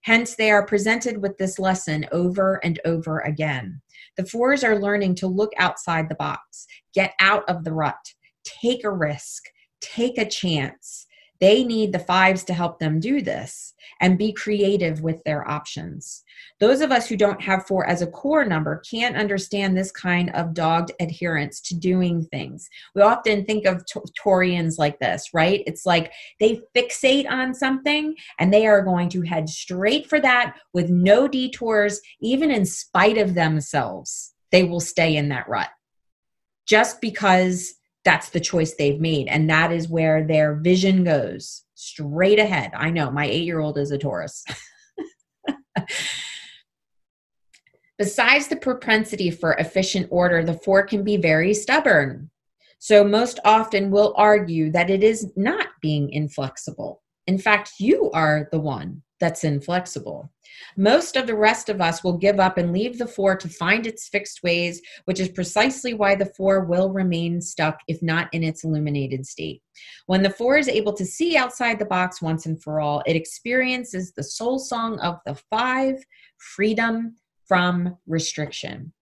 [0.02, 3.80] Hence, they are presented with this lesson over and over again.
[4.16, 8.14] The fours are learning to look outside the box, get out of the rut,
[8.44, 9.44] take a risk,
[9.80, 11.06] take a chance,
[11.40, 16.22] They need the fives to help them do this and be creative with their options.
[16.60, 20.30] Those of us who don't have four as a core number can't understand this kind
[20.34, 22.68] of dogged adherence to doing things.
[22.94, 25.62] We often think of Taurians like this, right?
[25.66, 30.56] It's like they fixate on something and they are going to head straight for that
[30.72, 34.34] with no detours, even in spite of themselves.
[34.52, 35.70] They will stay in that rut
[36.66, 37.74] just because
[38.04, 39.28] that's the choice they've made.
[39.28, 42.72] And that is where their vision goes straight ahead.
[42.76, 44.44] I know my eight year old is a Taurus.
[47.98, 52.30] Besides the propensity for efficient order, the four can be very stubborn.
[52.80, 57.02] So, most often, will argue that it is not being inflexible.
[57.26, 60.30] In fact, you are the one that's inflexible.
[60.76, 63.86] Most of the rest of us will give up and leave the four to find
[63.86, 68.44] its fixed ways, which is precisely why the four will remain stuck if not in
[68.44, 69.62] its illuminated state.
[70.04, 73.16] When the four is able to see outside the box once and for all, it
[73.16, 76.04] experiences the soul song of the five
[76.36, 77.16] freedom
[77.46, 78.92] from restriction.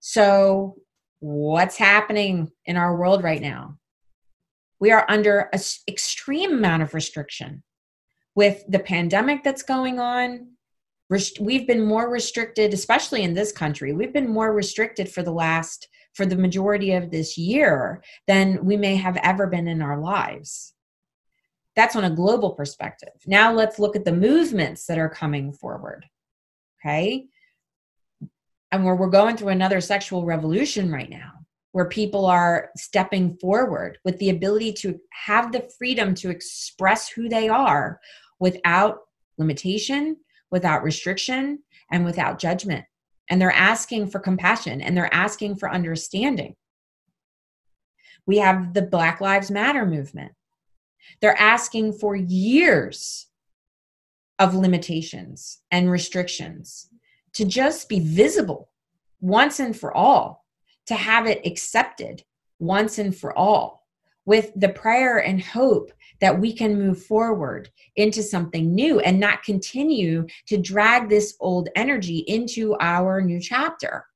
[0.00, 0.78] So,
[1.20, 3.78] what's happening in our world right now?
[4.80, 7.62] We are under an extreme amount of restriction
[8.34, 10.48] with the pandemic that's going on
[11.38, 15.88] we've been more restricted especially in this country we've been more restricted for the last
[16.14, 20.72] for the majority of this year than we may have ever been in our lives.
[21.74, 23.14] That's on a global perspective.
[23.26, 26.06] Now let's look at the movements that are coming forward
[26.84, 27.26] okay?
[28.72, 31.32] And where we're going through another sexual revolution right now
[31.72, 37.28] where people are stepping forward with the ability to have the freedom to express who
[37.28, 38.00] they are
[38.38, 38.98] without
[39.38, 40.16] limitation
[40.54, 41.58] without restriction
[41.90, 42.84] and without judgment.
[43.28, 46.54] And they're asking for compassion and they're asking for understanding.
[48.24, 50.30] We have the Black Lives Matter movement.
[51.20, 53.26] They're asking for years
[54.38, 56.88] of limitations and restrictions
[57.32, 58.70] to just be visible
[59.20, 60.44] once and for all,
[60.86, 62.22] to have it accepted
[62.60, 63.83] once and for all,
[64.26, 69.42] with the prayer and hope that we can move forward into something new and not
[69.42, 74.06] continue to drag this old energy into our new chapter.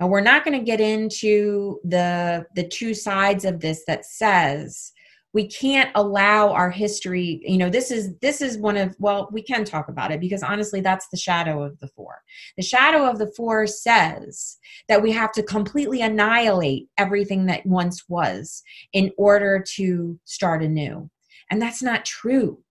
[0.00, 4.92] Now we're not going to get into the the two sides of this that says
[5.34, 9.42] we can't allow our history you know this is this is one of well we
[9.42, 12.22] can talk about it because honestly that's the shadow of the four.
[12.56, 14.58] The shadow of the four says
[14.88, 18.62] that we have to completely annihilate everything that once was
[18.92, 21.10] in order to start anew.
[21.50, 22.62] And that's not true.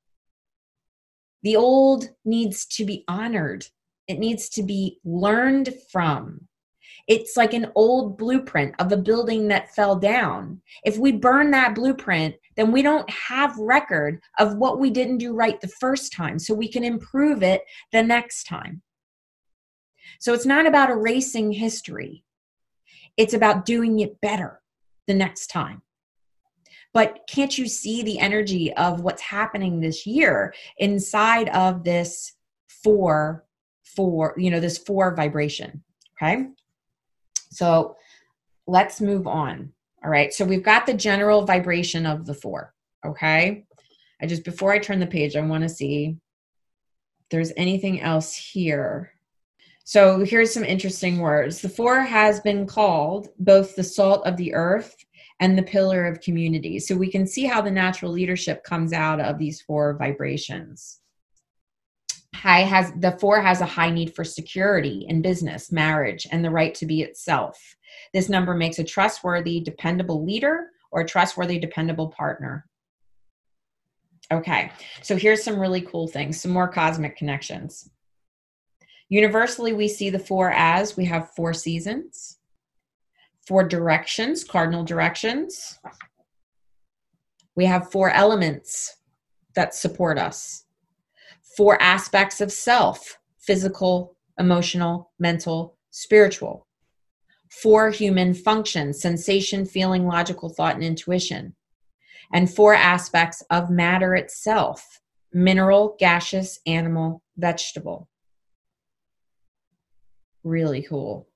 [1.43, 3.65] The old needs to be honored.
[4.07, 6.47] It needs to be learned from.
[7.07, 10.61] It's like an old blueprint of a building that fell down.
[10.83, 15.33] If we burn that blueprint, then we don't have record of what we didn't do
[15.33, 18.81] right the first time so we can improve it the next time.
[20.19, 22.23] So it's not about erasing history.
[23.17, 24.61] It's about doing it better
[25.07, 25.81] the next time.
[26.93, 32.33] But can't you see the energy of what's happening this year inside of this
[32.67, 33.45] four,
[33.83, 35.83] four, you know, this four vibration?
[36.21, 36.47] Okay.
[37.49, 37.95] So
[38.67, 39.71] let's move on.
[40.03, 40.33] All right.
[40.33, 42.73] So we've got the general vibration of the four.
[43.05, 43.65] Okay.
[44.21, 46.17] I just, before I turn the page, I want to see
[47.19, 49.13] if there's anything else here.
[49.83, 51.61] So here's some interesting words.
[51.61, 54.95] The four has been called both the salt of the earth
[55.39, 56.79] and the pillar of community.
[56.79, 61.01] So we can see how the natural leadership comes out of these four vibrations
[62.41, 66.49] high has the four has a high need for security in business, marriage, and the
[66.49, 67.75] right to be itself.
[68.13, 72.65] This number makes a trustworthy, dependable leader or a trustworthy, dependable partner.
[74.31, 74.71] Okay,
[75.01, 77.89] so here's some really cool things, some more cosmic connections.
[79.09, 82.37] Universally, we see the four as we have four seasons,
[83.45, 85.79] four directions, cardinal directions.
[87.55, 88.95] We have four elements
[89.55, 90.65] that support us
[91.57, 96.67] four aspects of self physical, emotional, mental, spiritual.
[97.51, 101.55] Four human functions sensation, feeling, logical thought, and intuition.
[102.33, 104.99] And four aspects of matter itself
[105.33, 108.09] mineral, gaseous, animal, vegetable.
[110.43, 111.27] Really cool.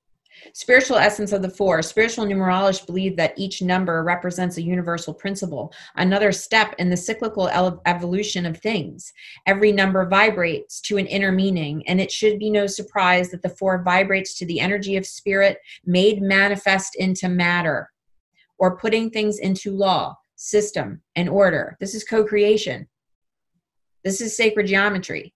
[0.52, 1.82] Spiritual essence of the four.
[1.82, 7.48] Spiritual numerologists believe that each number represents a universal principle, another step in the cyclical
[7.86, 9.12] evolution of things.
[9.46, 13.48] Every number vibrates to an inner meaning, and it should be no surprise that the
[13.48, 17.90] four vibrates to the energy of spirit made manifest into matter
[18.58, 21.76] or putting things into law, system, and order.
[21.80, 22.88] This is co creation.
[24.04, 25.34] This is sacred geometry.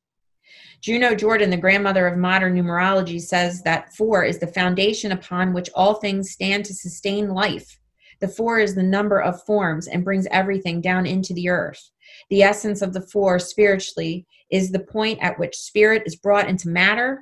[0.81, 5.69] Juno Jordan, the grandmother of modern numerology, says that four is the foundation upon which
[5.75, 7.79] all things stand to sustain life.
[8.21, 11.91] The four is the number of forms and brings everything down into the earth.
[12.31, 16.69] The essence of the four spiritually is the point at which spirit is brought into
[16.69, 17.21] matter,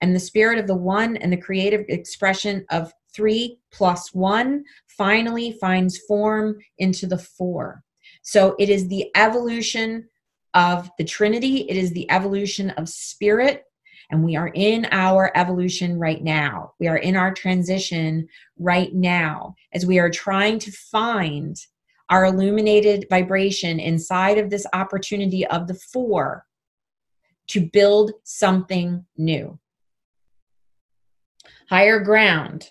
[0.00, 5.56] and the spirit of the one and the creative expression of three plus one finally
[5.60, 7.82] finds form into the four.
[8.22, 10.08] So it is the evolution
[10.54, 13.64] of the Trinity, it is the evolution of spirit.
[14.10, 16.74] And we are in our evolution right now.
[16.78, 18.28] We are in our transition
[18.58, 21.56] right now as we are trying to find
[22.10, 26.46] our illuminated vibration inside of this opportunity of the four
[27.48, 29.58] to build something new.
[31.70, 32.70] Higher ground,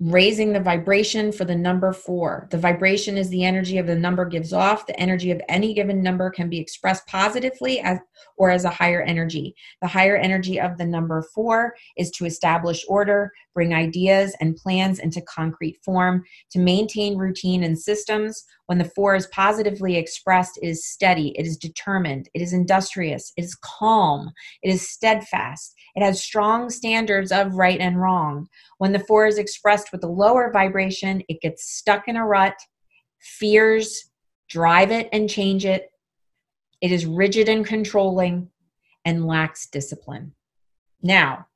[0.00, 2.48] raising the vibration for the number four.
[2.50, 4.86] The vibration is the energy of the number gives off.
[4.86, 7.98] The energy of any given number can be expressed positively as
[8.36, 9.54] or as a higher energy.
[9.80, 14.98] The higher energy of the number four is to establish order, bring ideas and plans
[14.98, 18.44] into concrete form, to maintain routine and systems.
[18.66, 23.32] When the four is positively expressed, it is steady, it is determined, it is industrious,
[23.36, 24.32] it is calm,
[24.62, 28.48] it is steadfast, it has strong standards of right and wrong.
[28.78, 32.56] When the four is expressed with a lower vibration, it gets stuck in a rut,
[33.20, 34.10] fears
[34.48, 35.90] drive it and change it.
[36.80, 38.50] It is rigid and controlling
[39.04, 40.34] and lacks discipline.
[41.02, 41.46] Now,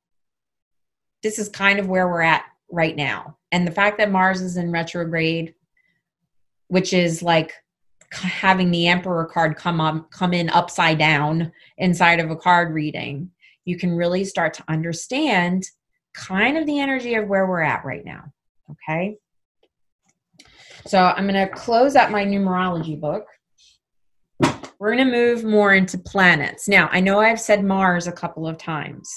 [1.23, 3.37] this is kind of where we're at right now.
[3.53, 5.55] And the fact that Mars is in retrograde,
[6.69, 7.53] which is like
[8.13, 13.31] having the emperor card come up come in upside down inside of a card reading
[13.69, 15.63] you can really start to understand
[16.15, 18.25] kind of the energy of where we're at right now.
[18.71, 19.19] Okay.
[20.87, 23.27] So I'm going to close out my numerology book.
[24.79, 26.67] We're going to move more into planets.
[26.67, 29.15] Now, I know I've said Mars a couple of times,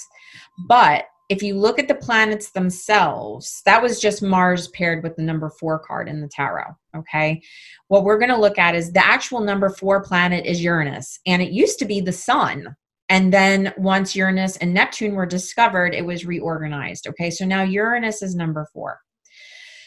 [0.68, 5.22] but if you look at the planets themselves, that was just Mars paired with the
[5.22, 6.76] number four card in the tarot.
[6.96, 7.42] Okay.
[7.88, 11.40] What we're going to look at is the actual number four planet is Uranus, and
[11.40, 12.76] it used to be the sun.
[13.08, 17.06] And then once Uranus and Neptune were discovered, it was reorganized.
[17.06, 19.00] Okay, so now Uranus is number four.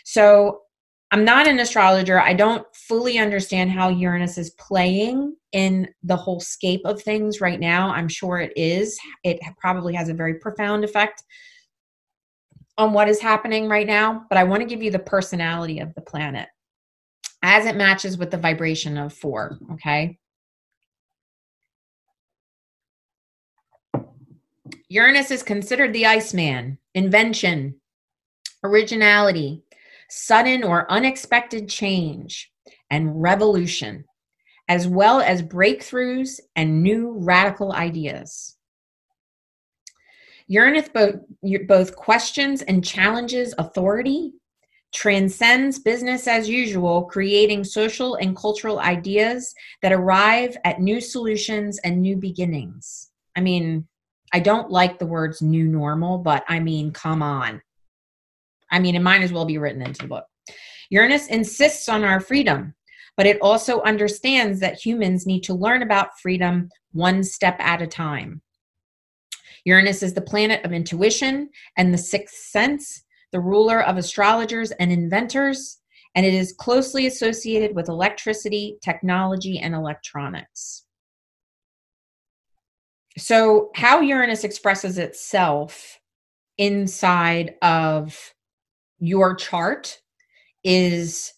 [0.04, 0.62] So
[1.16, 2.20] I'm not an astrologer.
[2.20, 7.58] I don't fully understand how Uranus is playing in the whole scape of things right
[7.58, 7.90] now.
[7.92, 9.00] I'm sure it is.
[9.24, 11.24] It probably has a very profound effect
[12.78, 15.96] on what is happening right now, but I want to give you the personality of
[15.96, 16.50] the planet
[17.42, 19.58] as it matches with the vibration of four.
[19.72, 20.20] Okay.
[24.90, 27.76] Uranus is considered the Iceman, invention,
[28.66, 29.65] originality,
[30.10, 32.52] sudden or unexpected change,
[32.90, 34.06] and revolution,
[34.68, 38.58] as well as breakthroughs and new radical ideas.
[40.48, 41.16] Uranus both,
[41.68, 44.34] both questions and challenges authority,
[44.94, 52.02] transcends business as usual, creating social and cultural ideas that arrive at new solutions and
[52.02, 53.10] new beginnings.
[53.36, 53.88] I mean,
[54.32, 57.62] I don't like the words new normal, but I mean, come on.
[58.76, 60.26] I mean, it might as well be written into the book.
[60.90, 62.76] Uranus insists on our freedom,
[63.16, 67.88] but it also understands that humans need to learn about freedom one step at a
[67.88, 68.42] time.
[69.64, 74.92] Uranus is the planet of intuition and the sixth sense, the ruler of astrologers and
[74.92, 75.80] inventors,
[76.14, 80.84] and it is closely associated with electricity, technology, and electronics.
[83.18, 86.02] So, how Uranus expresses itself
[86.58, 88.35] inside of
[89.00, 90.00] your chart
[90.64, 91.34] is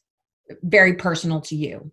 [0.63, 1.91] very personal to you.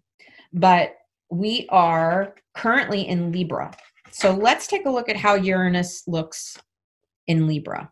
[0.53, 0.95] But
[1.31, 3.75] we are currently in Libra.
[4.13, 6.57] So, let's take a look at how Uranus looks
[7.27, 7.91] in Libra.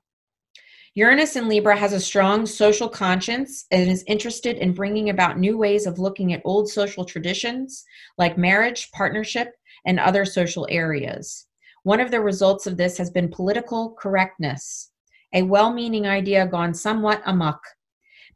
[0.95, 5.57] Uranus in Libra has a strong social conscience and is interested in bringing about new
[5.57, 7.83] ways of looking at old social traditions
[8.19, 9.55] like marriage, partnership,
[9.87, 11.47] and other social areas.
[11.85, 14.92] One of the results of this has been political correctness,
[15.33, 17.61] a well meaning idea gone somewhat amok.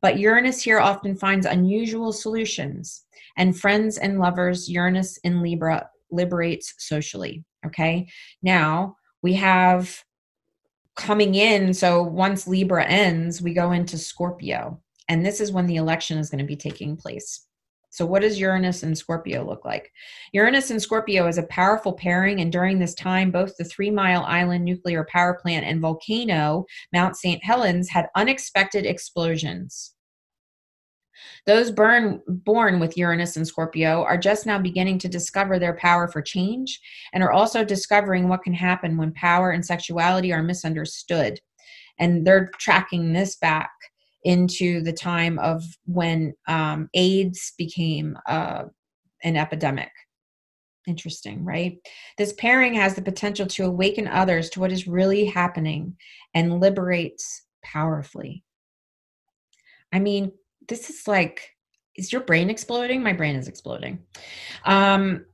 [0.03, 3.05] But Uranus here often finds unusual solutions,
[3.37, 7.45] and friends and lovers, Uranus in Libra liberates socially.
[7.65, 8.07] Okay,
[8.43, 10.03] now we have
[10.97, 11.75] coming in.
[11.75, 16.31] So once Libra ends, we go into Scorpio, and this is when the election is
[16.31, 17.47] going to be taking place.
[17.97, 19.91] So, what does Uranus and Scorpio look like?
[20.35, 24.23] Uranus and Scorpio is a powerful pairing, and during this time, both the Three Mile
[24.25, 27.43] Island nuclear power plant and volcano, Mount St.
[27.43, 29.95] Helens, had unexpected explosions.
[31.47, 36.07] Those burn, born with Uranus and Scorpio are just now beginning to discover their power
[36.07, 36.79] for change
[37.15, 41.41] and are also discovering what can happen when power and sexuality are misunderstood.
[41.99, 43.71] And they're tracking this back
[44.27, 48.65] into the time of when um, AIDS became uh,
[49.23, 49.91] an epidemic.
[50.89, 51.79] Interesting, right?
[52.19, 55.97] This pairing has the potential to awaken others to what is really happening
[56.35, 58.43] and liberates powerfully.
[59.93, 60.33] I mean,
[60.69, 61.49] this is like
[61.97, 63.99] is your brain exploding my brain is exploding
[64.67, 65.25] um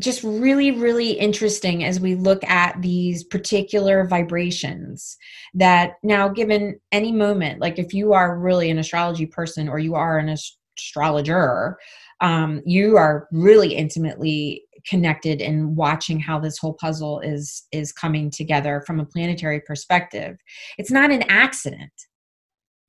[0.00, 5.16] just really really interesting as we look at these particular vibrations
[5.54, 9.94] that now given any moment like if you are really an astrology person or you
[9.94, 11.76] are an astrologer
[12.20, 18.30] um, you are really intimately connected in watching how this whole puzzle is is coming
[18.30, 20.36] together from a planetary perspective.
[20.78, 21.92] It's not an accident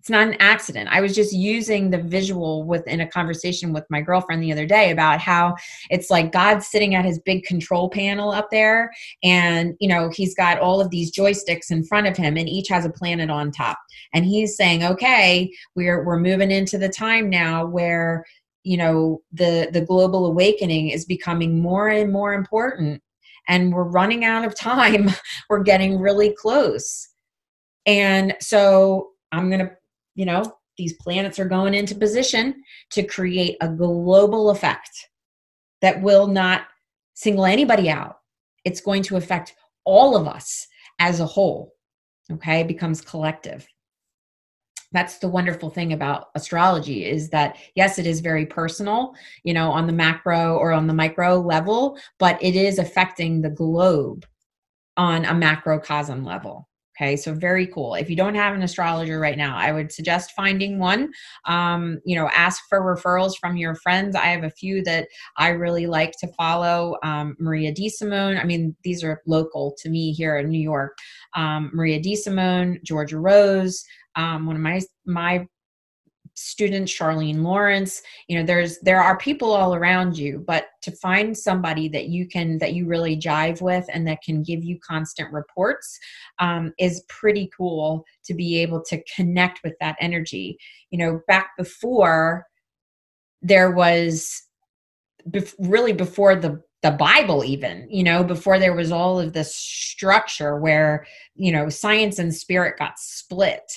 [0.10, 0.90] it's not an accident.
[0.92, 4.90] I was just using the visual within a conversation with my girlfriend the other day
[4.90, 5.56] about how
[5.92, 8.92] it's like God sitting at his big control panel up there
[9.22, 12.70] and you know he's got all of these joysticks in front of him and each
[12.70, 13.78] has a planet on top.
[14.12, 18.26] And he's saying okay we're we're moving into the time now where
[18.64, 23.04] you know the the global awakening is becoming more and more important
[23.48, 25.10] and we're running out of time.
[25.50, 27.10] We're getting really close.
[27.86, 29.72] And so i'm going to
[30.20, 30.44] you know,
[30.78, 32.62] these planets are going into position
[32.92, 34.92] to create a global effect
[35.80, 36.64] that will not
[37.14, 38.18] single anybody out.
[38.66, 39.56] It's going to affect
[39.86, 40.68] all of us
[41.00, 41.72] as a whole.
[42.30, 43.66] Okay, it becomes collective.
[44.92, 49.14] That's the wonderful thing about astrology is that yes, it is very personal,
[49.46, 53.52] you know, on the macro or on the micro level, but it is affecting the
[53.52, 54.26] globe
[54.98, 56.69] on a macrocosm level.
[57.00, 57.96] Okay, so very cool.
[57.96, 61.14] If you don't have an astrologer right now, I would suggest finding one.
[61.46, 64.18] Um, you know, ask for referrals from your friends.
[64.18, 66.98] I have a few that I really like to follow.
[67.02, 68.38] Um, Maria DeSimone.
[68.38, 70.98] I mean, these are local to me here in New York.
[71.38, 73.86] Um, Maria DeSimone, Georgia Rose.
[74.16, 75.48] Um, one of my my
[76.40, 81.38] student charlene lawrence you know there's there are people all around you but to find
[81.38, 85.32] somebody that you can that you really jive with and that can give you constant
[85.34, 86.00] reports
[86.40, 90.58] um, is pretty cool to be able to connect with that energy.
[90.92, 92.46] You know back before
[93.42, 94.44] there was
[95.60, 100.58] really before the the bible even you know before there was all of this structure
[100.58, 103.70] where you know science and spirit got split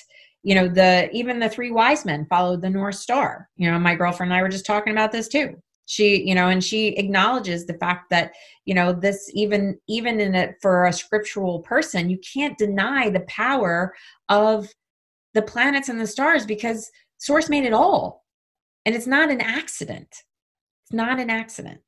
[0.42, 3.48] you know the even the three wise men followed the north star.
[3.56, 5.56] You know my girlfriend and i were just talking about this too.
[5.86, 8.32] She you know and she acknowledges the fact that
[8.64, 13.20] you know this even even in it for a scriptural person you can't deny the
[13.20, 13.94] power
[14.28, 14.68] of
[15.34, 18.24] the planets and the stars because source made it all.
[18.84, 20.08] And it's not an accident.
[20.84, 21.80] It's not an accident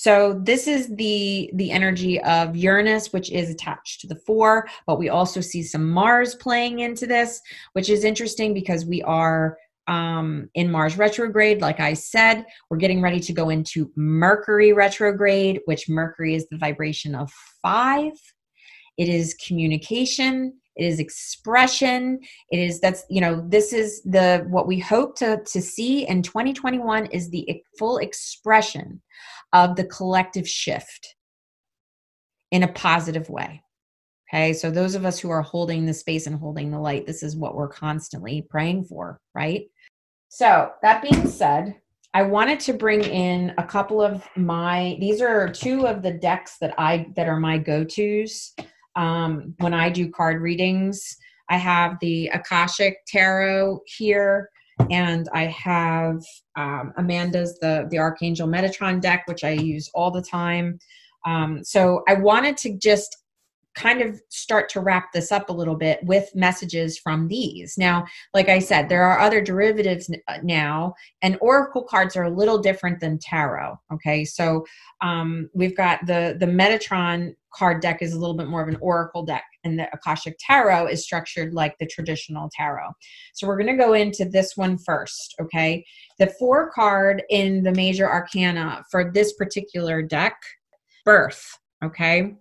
[0.00, 4.98] so this is the the energy of Uranus, which is attached to the four, but
[4.98, 7.38] we also see some Mars playing into this,
[7.74, 11.60] which is interesting because we are um, in Mars retrograde.
[11.60, 16.56] Like I said, we're getting ready to go into Mercury retrograde, which Mercury is the
[16.56, 17.30] vibration of
[17.62, 18.12] five.
[18.96, 22.18] It is communication it is expression
[22.50, 26.22] it is that's you know this is the what we hope to to see in
[26.22, 29.00] 2021 is the full expression
[29.52, 31.14] of the collective shift
[32.50, 33.62] in a positive way.
[34.32, 37.22] Okay so those of us who are holding the space and holding the light this
[37.22, 39.66] is what we're constantly praying for right?
[40.28, 41.74] So that being said
[42.12, 46.56] I wanted to bring in a couple of my these are two of the decks
[46.60, 48.54] that I that are my go-tos.
[48.96, 51.16] Um, when I do card readings.
[51.50, 54.50] I have the Akashic Tarot here,
[54.90, 56.22] and I have
[56.56, 60.78] um, Amanda's the the Archangel Metatron deck, which I use all the time.
[61.26, 63.19] Um, so I wanted to just
[63.74, 67.78] kind of start to wrap this up a little bit with messages from these.
[67.78, 68.04] Now,
[68.34, 72.58] like I said, there are other derivatives uh, now, and oracle cards are a little
[72.58, 73.78] different than tarot.
[73.92, 74.64] Okay, so
[75.00, 78.78] um, we've got the the Metatron card deck is a little bit more of an
[78.80, 82.90] oracle deck, and the Akashic Tarot is structured like the traditional tarot.
[83.34, 85.36] So we're going to go into this one first.
[85.40, 85.84] Okay,
[86.18, 90.36] the four card in the major arcana for this particular deck,
[91.04, 91.56] Birth.
[91.84, 92.34] Okay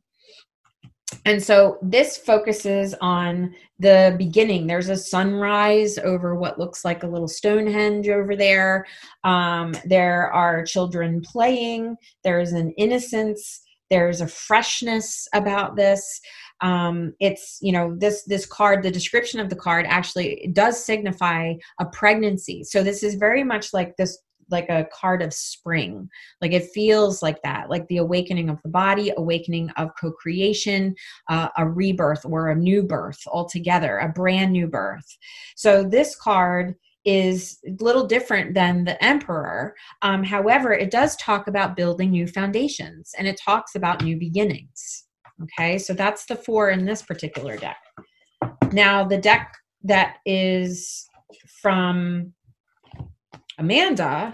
[1.26, 4.68] and so this focuses on the beginning.
[4.68, 8.86] There's a sunrise over what looks like a little stonehenge over there.
[9.24, 11.96] Um, there are children playing.
[12.24, 13.62] There's an innocence.
[13.90, 16.22] There's a freshness about this.
[16.62, 21.54] Um, it's you know this this card the description of the card actually does signify
[21.80, 22.64] a pregnancy.
[22.64, 24.18] So this is very much like this
[24.52, 26.10] like a card of spring.
[26.42, 30.96] Like it feels like that like the awakening of the body awakening of co-creation
[31.30, 35.06] uh, a rebirth or a new birth altogether a brand new birth.
[35.56, 36.76] So this card
[37.06, 39.74] is a little different than the emperor.
[40.02, 45.06] Um, however it does talk about building new foundations and it talks about new beginnings.
[45.44, 47.78] Okay so that's the four in this particular deck.
[48.72, 51.08] Now the deck that is
[51.62, 52.34] from
[53.60, 54.32] Amanda,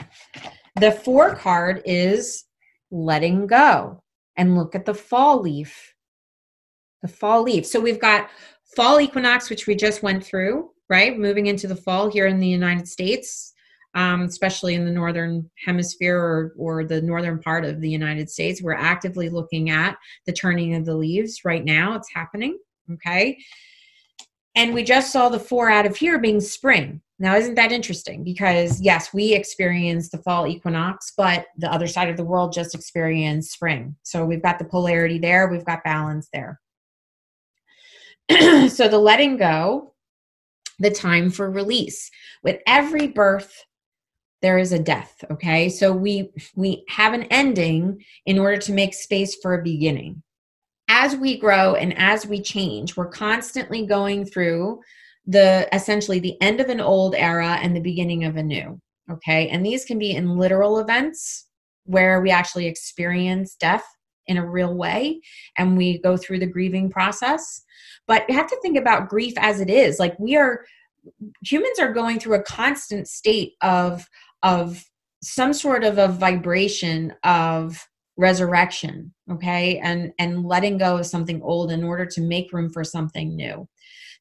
[0.79, 2.45] the four card is
[2.91, 4.01] letting go.
[4.37, 5.93] And look at the fall leaf.
[7.01, 7.65] The fall leaf.
[7.65, 8.29] So we've got
[8.75, 11.17] fall equinox, which we just went through, right?
[11.17, 13.53] Moving into the fall here in the United States,
[13.93, 18.61] um, especially in the northern hemisphere or, or the northern part of the United States.
[18.61, 19.95] We're actively looking at
[20.25, 21.95] the turning of the leaves right now.
[21.95, 22.59] It's happening.
[22.91, 23.37] Okay.
[24.55, 27.01] And we just saw the four out of here being spring.
[27.17, 28.23] Now, isn't that interesting?
[28.23, 32.75] Because yes, we experience the fall equinox, but the other side of the world just
[32.75, 33.95] experienced spring.
[34.03, 36.59] So we've got the polarity there, we've got balance there.
[38.69, 39.93] so the letting go,
[40.79, 42.09] the time for release.
[42.43, 43.63] With every birth,
[44.41, 45.69] there is a death, okay?
[45.69, 50.21] So we we have an ending in order to make space for a beginning.
[50.87, 54.81] As we grow and as we change, we're constantly going through
[55.27, 58.79] the essentially the end of an old era and the beginning of a new.
[59.11, 59.49] Okay.
[59.49, 61.47] And these can be in literal events
[61.85, 63.85] where we actually experience death
[64.27, 65.21] in a real way
[65.57, 67.63] and we go through the grieving process.
[68.07, 69.99] But you have to think about grief as it is.
[69.99, 70.65] Like we are
[71.43, 74.07] humans are going through a constant state of
[74.43, 74.83] of
[75.21, 81.71] some sort of a vibration of resurrection okay and and letting go of something old
[81.71, 83.67] in order to make room for something new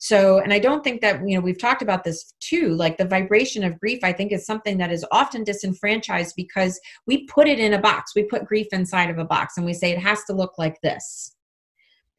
[0.05, 3.07] so, and I don't think that, you know, we've talked about this too, like the
[3.07, 7.59] vibration of grief, I think is something that is often disenfranchised because we put it
[7.59, 8.15] in a box.
[8.15, 10.79] We put grief inside of a box and we say it has to look like
[10.83, 11.35] this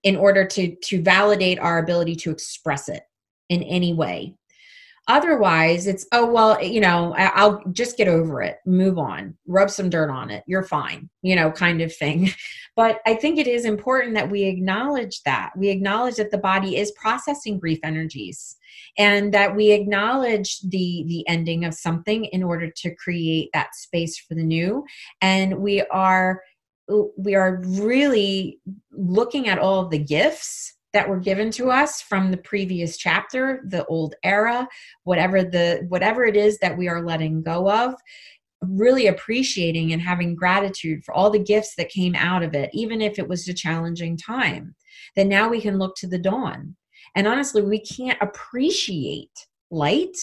[0.01, 3.03] in order to to validate our ability to express it
[3.49, 4.33] in any way
[5.07, 9.69] Otherwise, it's, oh, well, eh, you know, I'll just get over it, move on, rub
[9.69, 12.31] some dirt on it, you're fine, you know, kind of thing.
[12.77, 15.51] But I think it is important that we acknowledge that.
[15.55, 18.57] We acknowledge that the body is processing grief energies
[18.97, 24.17] and that we acknowledge the the ending of something in order to create that space
[24.17, 24.83] for the new
[25.21, 26.41] and we are
[27.17, 28.59] we are really
[28.91, 33.61] looking at all of the gifts that were given to us from the previous chapter
[33.67, 34.65] the old era
[35.03, 37.93] whatever the whatever it is that we are letting go of
[38.61, 43.01] really appreciating and having gratitude for all the gifts that came out of it even
[43.01, 44.73] if it was a challenging time
[45.17, 46.75] then now we can look to the dawn.
[47.15, 49.37] And honestly we can't appreciate
[49.71, 50.17] light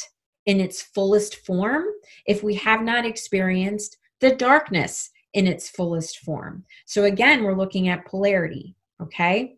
[0.46, 1.84] in its fullest form
[2.26, 6.64] if we have not experienced the darkness in its fullest form.
[6.86, 9.56] So again we're looking at polarity okay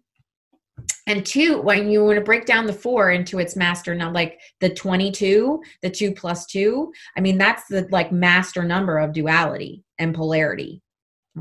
[1.07, 4.40] and two when you want to break down the four into its master number like
[4.61, 9.82] the 22 the two plus two i mean that's the like master number of duality
[9.98, 10.82] and polarity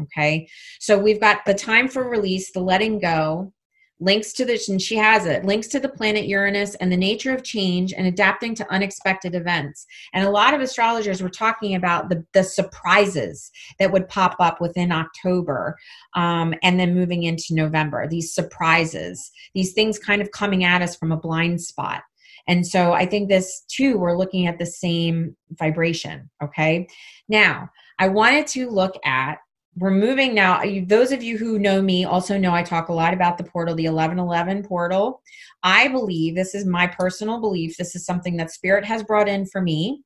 [0.02, 0.48] okay?
[0.80, 3.54] So we've got the time for release the letting go
[4.00, 7.34] links to this, and she has it links to the planet Uranus and the nature
[7.34, 9.86] of change and adapting to unexpected events.
[10.14, 14.60] And a lot of astrologers were talking about the, the surprises that would pop up
[14.60, 15.78] within October
[16.16, 18.08] um, and then moving into November.
[18.08, 22.04] These surprises, these things kind of coming at us from a blind spot.
[22.48, 26.30] And so I think this too, we're looking at the same vibration.
[26.44, 26.88] Okay.
[27.30, 27.70] Now,
[28.00, 29.38] I wanted to look at
[29.76, 30.62] we're moving now.
[30.86, 33.76] Those of you who know me also know I talk a lot about the portal,
[33.76, 35.22] the 1111 portal.
[35.64, 37.78] I believe this is my personal belief.
[37.78, 40.04] This is something that Spirit has brought in for me.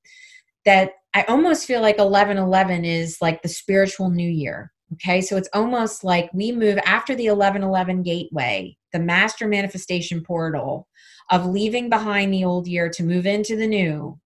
[0.64, 4.72] That I almost feel like 1111 is like the spiritual new year.
[4.94, 10.88] Okay, so it's almost like we move after the 1111 gateway, the master manifestation portal
[11.30, 14.18] of leaving behind the old year to move into the new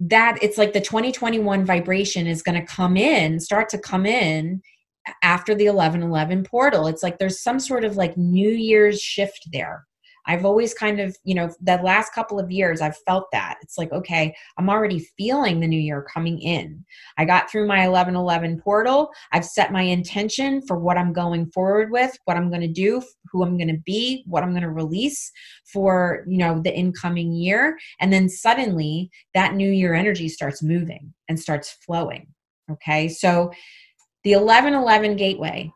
[0.00, 4.62] that it's like the 2021 vibration is going to come in, start to come in
[5.22, 6.86] after the 1111 portal.
[6.86, 9.87] It's like there's some sort of like New Year's shift there.
[10.28, 13.56] I've always kind of, you know, the last couple of years, I've felt that.
[13.62, 16.84] It's like, okay, I'm already feeling the new year coming in.
[17.16, 19.10] I got through my 1111 portal.
[19.32, 23.02] I've set my intention for what I'm going forward with, what I'm going to do,
[23.32, 25.32] who I'm going to be, what I'm going to release
[25.64, 27.78] for, you know, the incoming year.
[27.98, 32.26] And then suddenly that new year energy starts moving and starts flowing.
[32.70, 33.08] Okay.
[33.08, 33.50] So
[34.24, 35.72] the 1111 gateway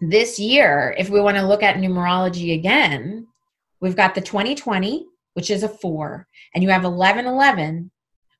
[0.00, 3.26] this year, if we want to look at numerology again,
[3.80, 7.90] we've got the 2020, which is a four, and you have 1111,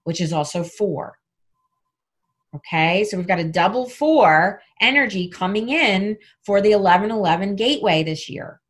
[0.05, 1.19] which is also four.
[2.55, 8.31] Okay, so we've got a double four energy coming in for the 1111 gateway this
[8.31, 8.61] year.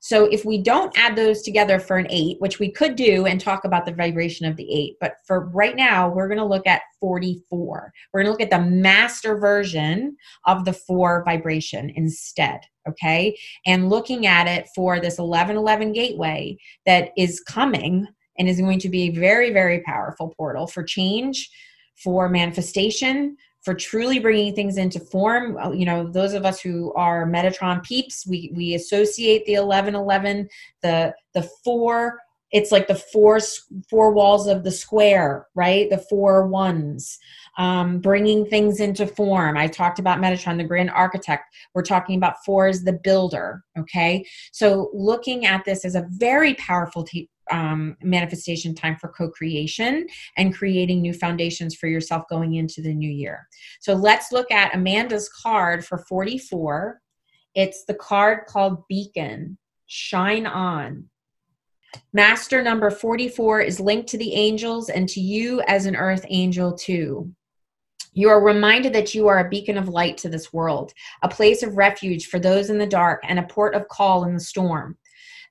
[0.00, 3.38] So if we don't add those together for an eight, which we could do and
[3.38, 6.66] talk about the vibration of the eight, but for right now, we're going to look
[6.66, 7.92] at 44.
[8.12, 12.60] We're going to look at the master version of the four vibration instead.
[12.88, 13.38] Okay.
[13.66, 18.06] And looking at it for this 1111 gateway that is coming
[18.38, 21.50] and is going to be a very, very powerful portal for change,
[22.02, 25.56] for manifestation, for truly bringing things into form.
[25.58, 30.48] Uh, you know, those of us who are Metatron peeps, we we associate the 1111,
[30.82, 32.18] the the four.
[32.52, 33.38] It's like the four
[33.88, 35.88] four walls of the square, right?
[35.88, 37.18] The four ones,
[37.58, 39.56] um, bringing things into form.
[39.56, 41.44] I talked about Metatron, the grand architect.
[41.74, 43.62] We're talking about four as the builder.
[43.78, 49.30] Okay, so looking at this as a very powerful t- um, manifestation time for co
[49.30, 53.46] creation and creating new foundations for yourself going into the new year.
[53.80, 57.00] So let's look at Amanda's card for 44.
[57.54, 61.04] It's the card called Beacon Shine On.
[62.12, 66.72] Master number 44 is linked to the angels and to you as an earth angel,
[66.72, 67.32] too.
[68.12, 70.92] You are reminded that you are a beacon of light to this world,
[71.22, 74.34] a place of refuge for those in the dark, and a port of call in
[74.34, 74.96] the storm.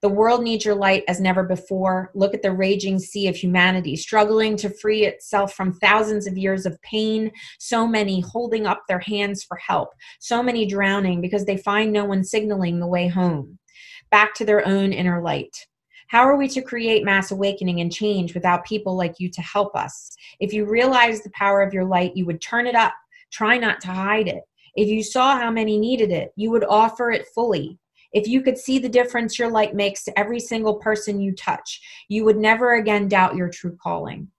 [0.02, 2.12] The world needs your light as never before.
[2.16, 6.66] Look at the raging sea of humanity, struggling to free itself from thousands of years
[6.66, 7.32] of pain.
[7.60, 9.90] So many holding up their hands for help.
[10.20, 13.60] So many drowning because they find no one signaling the way home,
[14.10, 15.68] back to their own inner light.
[16.08, 19.76] How are we to create mass awakening and change without people like you to help
[19.76, 20.10] us?
[20.40, 22.94] If you realize the power of your light, you would turn it up.
[23.32, 24.44] Try not to hide it.
[24.76, 27.78] If you saw how many needed it, you would offer it fully.
[28.14, 31.82] If you could see the difference your light makes to every single person you touch,
[32.08, 34.30] you would never again doubt your true calling.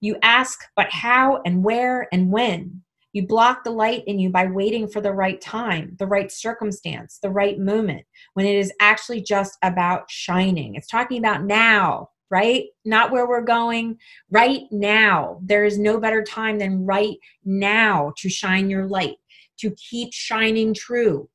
[0.00, 2.82] You ask, but how and where and when?
[3.12, 7.18] You block the light in you by waiting for the right time, the right circumstance,
[7.22, 8.04] the right moment,
[8.34, 10.74] when it is actually just about shining.
[10.74, 12.64] It's talking about now, right?
[12.86, 13.98] Not where we're going,
[14.30, 15.40] right now.
[15.42, 19.18] There is no better time than right now to shine your light,
[19.58, 21.28] to keep shining true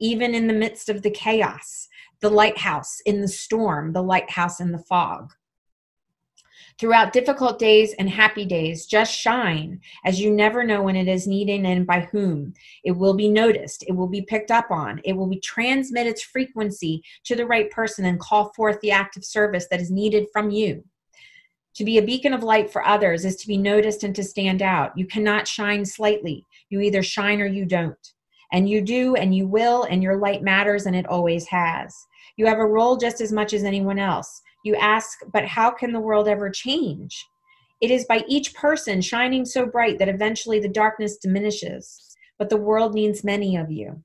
[0.00, 1.88] even in the midst of the chaos,
[2.20, 5.32] the lighthouse in the storm, the lighthouse in the fog.
[6.78, 11.26] Throughout difficult days and happy days, just shine, as you never know when it is
[11.26, 12.52] needed and by whom.
[12.82, 16.22] It will be noticed, it will be picked up on, it will be transmit its
[16.22, 20.26] frequency to the right person and call forth the act of service that is needed
[20.32, 20.84] from you.
[21.76, 24.62] To be a beacon of light for others is to be noticed and to stand
[24.62, 24.96] out.
[24.96, 26.44] You cannot shine slightly.
[26.70, 28.13] You either shine or you don't.
[28.54, 31.92] And you do, and you will, and your light matters, and it always has.
[32.36, 34.40] You have a role just as much as anyone else.
[34.64, 37.26] You ask, but how can the world ever change?
[37.80, 42.16] It is by each person shining so bright that eventually the darkness diminishes.
[42.38, 44.00] But the world needs many of you.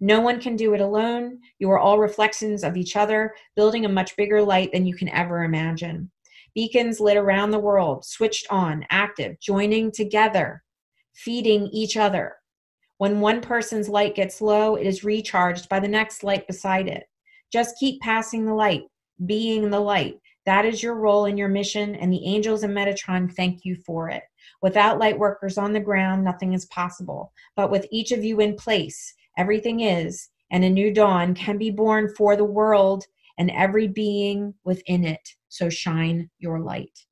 [0.00, 1.38] No one can do it alone.
[1.58, 5.10] You are all reflections of each other, building a much bigger light than you can
[5.10, 6.10] ever imagine.
[6.54, 10.62] Beacons lit around the world, switched on, active, joining together,
[11.12, 12.36] feeding each other,
[13.00, 17.04] when one person's light gets low, it is recharged by the next light beside it.
[17.50, 18.82] Just keep passing the light,
[19.24, 20.20] being the light.
[20.44, 24.10] That is your role in your mission, and the angels and Metatron thank you for
[24.10, 24.22] it.
[24.60, 27.32] Without light workers on the ground, nothing is possible.
[27.56, 31.70] But with each of you in place, everything is, and a new dawn can be
[31.70, 33.06] born for the world
[33.38, 35.26] and every being within it.
[35.48, 37.06] So shine your light.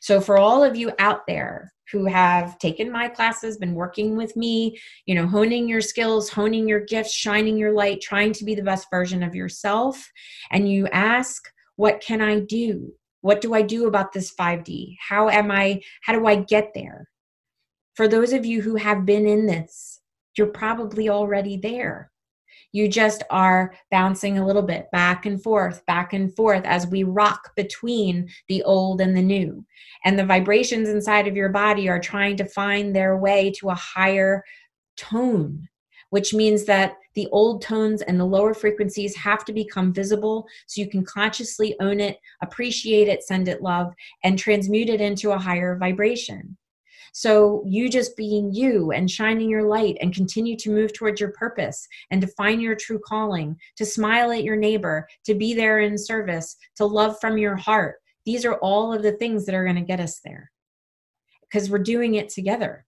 [0.00, 4.36] So, for all of you out there who have taken my classes, been working with
[4.36, 8.54] me, you know, honing your skills, honing your gifts, shining your light, trying to be
[8.54, 10.10] the best version of yourself.
[10.50, 11.42] And you ask,
[11.76, 12.92] what can I do?
[13.22, 14.96] What do I do about this 5D?
[15.08, 17.08] How am I, how do I get there?
[17.94, 20.00] For those of you who have been in this,
[20.36, 22.09] you're probably already there.
[22.72, 27.02] You just are bouncing a little bit back and forth, back and forth as we
[27.02, 29.64] rock between the old and the new.
[30.04, 33.74] And the vibrations inside of your body are trying to find their way to a
[33.74, 34.44] higher
[34.96, 35.68] tone,
[36.10, 40.80] which means that the old tones and the lower frequencies have to become visible so
[40.80, 43.92] you can consciously own it, appreciate it, send it love,
[44.22, 46.56] and transmute it into a higher vibration.
[47.12, 51.32] So, you just being you and shining your light and continue to move towards your
[51.32, 55.80] purpose and to find your true calling, to smile at your neighbor, to be there
[55.80, 57.96] in service, to love from your heart.
[58.26, 60.50] These are all of the things that are going to get us there
[61.42, 62.86] because we're doing it together.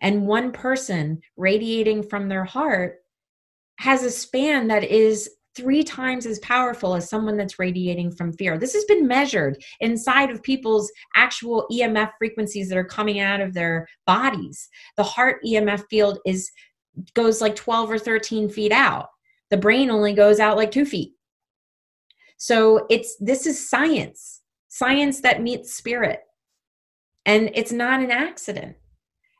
[0.00, 2.98] And one person radiating from their heart
[3.78, 8.58] has a span that is three times as powerful as someone that's radiating from fear.
[8.58, 13.54] This has been measured inside of people's actual EMF frequencies that are coming out of
[13.54, 14.68] their bodies.
[14.96, 16.50] The heart EMF field is
[17.14, 19.08] goes like 12 or 13 feet out.
[19.50, 21.12] The brain only goes out like 2 feet.
[22.36, 24.42] So it's this is science.
[24.68, 26.20] Science that meets spirit.
[27.24, 28.76] And it's not an accident.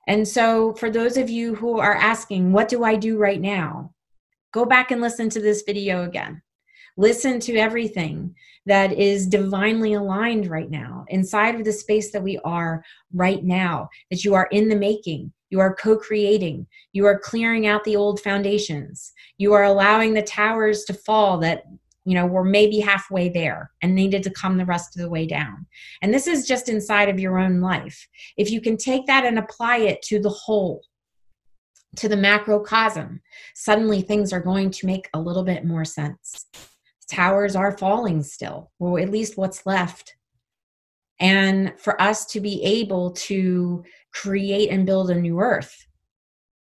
[0.09, 3.93] And so for those of you who are asking, what do I do right now?
[4.57, 6.41] Go back and listen to this video again.
[6.97, 8.35] Listen to everything
[8.65, 12.83] that is divinely aligned right now, inside of the space that we are
[13.13, 15.31] right now, that you are in the making.
[15.51, 16.67] You are co creating.
[16.95, 19.13] You are clearing out the old foundations.
[19.37, 21.65] You are allowing the towers to fall that
[22.07, 25.27] you know were maybe halfway there and needed to come the rest of the way
[25.27, 25.67] down
[26.03, 29.41] and this is just inside of your own life if you can take that and
[29.41, 30.83] apply it to the whole
[31.97, 33.21] to the macrocosm,
[33.55, 36.47] suddenly things are going to make a little bit more sense.
[37.11, 40.17] Towers are falling still, or at least what's left.
[41.19, 45.87] And for us to be able to create and build a new earth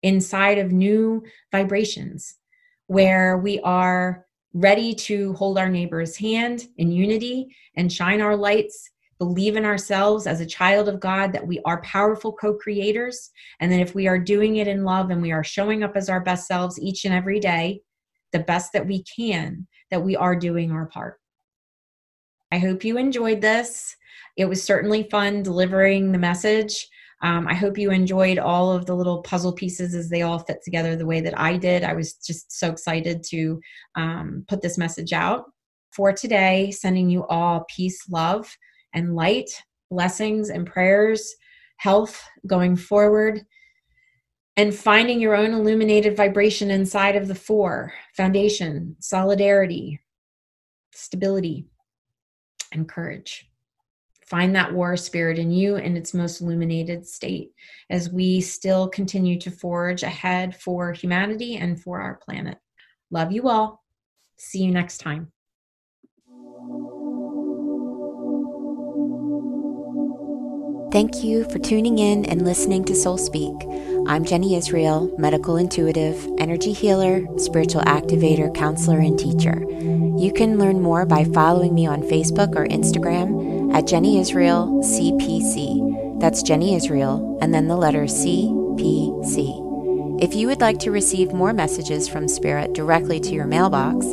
[0.02, 2.34] inside of new vibrations
[2.86, 8.90] where we are ready to hold our neighbor's hand in unity and shine our lights
[9.24, 13.72] believe in ourselves as a child of God that we are powerful co creators, and
[13.72, 16.20] that if we are doing it in love and we are showing up as our
[16.20, 17.80] best selves each and every day,
[18.32, 21.18] the best that we can, that we are doing our part.
[22.52, 23.96] I hope you enjoyed this.
[24.36, 26.86] It was certainly fun delivering the message.
[27.22, 30.58] Um, I hope you enjoyed all of the little puzzle pieces as they all fit
[30.62, 31.82] together the way that I did.
[31.82, 33.60] I was just so excited to
[33.94, 35.46] um, put this message out
[35.94, 38.54] for today, sending you all peace, love,
[38.94, 39.50] and light,
[39.90, 41.34] blessings and prayers,
[41.76, 43.42] health going forward,
[44.56, 50.00] and finding your own illuminated vibration inside of the four foundation, solidarity,
[50.92, 51.66] stability,
[52.72, 53.50] and courage.
[54.26, 57.50] Find that war spirit in you in its most illuminated state
[57.90, 62.58] as we still continue to forge ahead for humanity and for our planet.
[63.10, 63.84] Love you all.
[64.38, 65.30] See you next time.
[70.94, 73.52] Thank you for tuning in and listening to Soul Speak.
[74.06, 79.64] I'm Jenny Israel, medical intuitive, energy healer, spiritual activator, counselor, and teacher.
[80.16, 86.20] You can learn more by following me on Facebook or Instagram at Jenny Israel CPC.
[86.20, 90.22] That's Jenny Israel, and then the letter CPC.
[90.22, 94.06] If you would like to receive more messages from Spirit directly to your mailbox,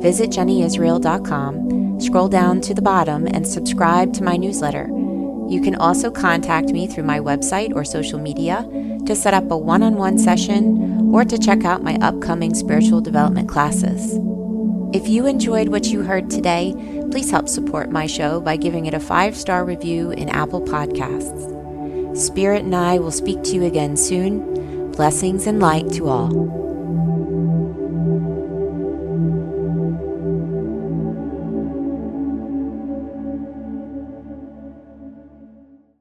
[0.00, 4.88] visit jennyisrael.com, scroll down to the bottom, and subscribe to my newsletter.
[5.48, 8.68] You can also contact me through my website or social media
[9.06, 13.00] to set up a one on one session or to check out my upcoming spiritual
[13.00, 14.18] development classes.
[14.92, 16.74] If you enjoyed what you heard today,
[17.10, 21.56] please help support my show by giving it a five star review in Apple Podcasts.
[22.16, 24.90] Spirit and I will speak to you again soon.
[24.92, 26.67] Blessings and light to all.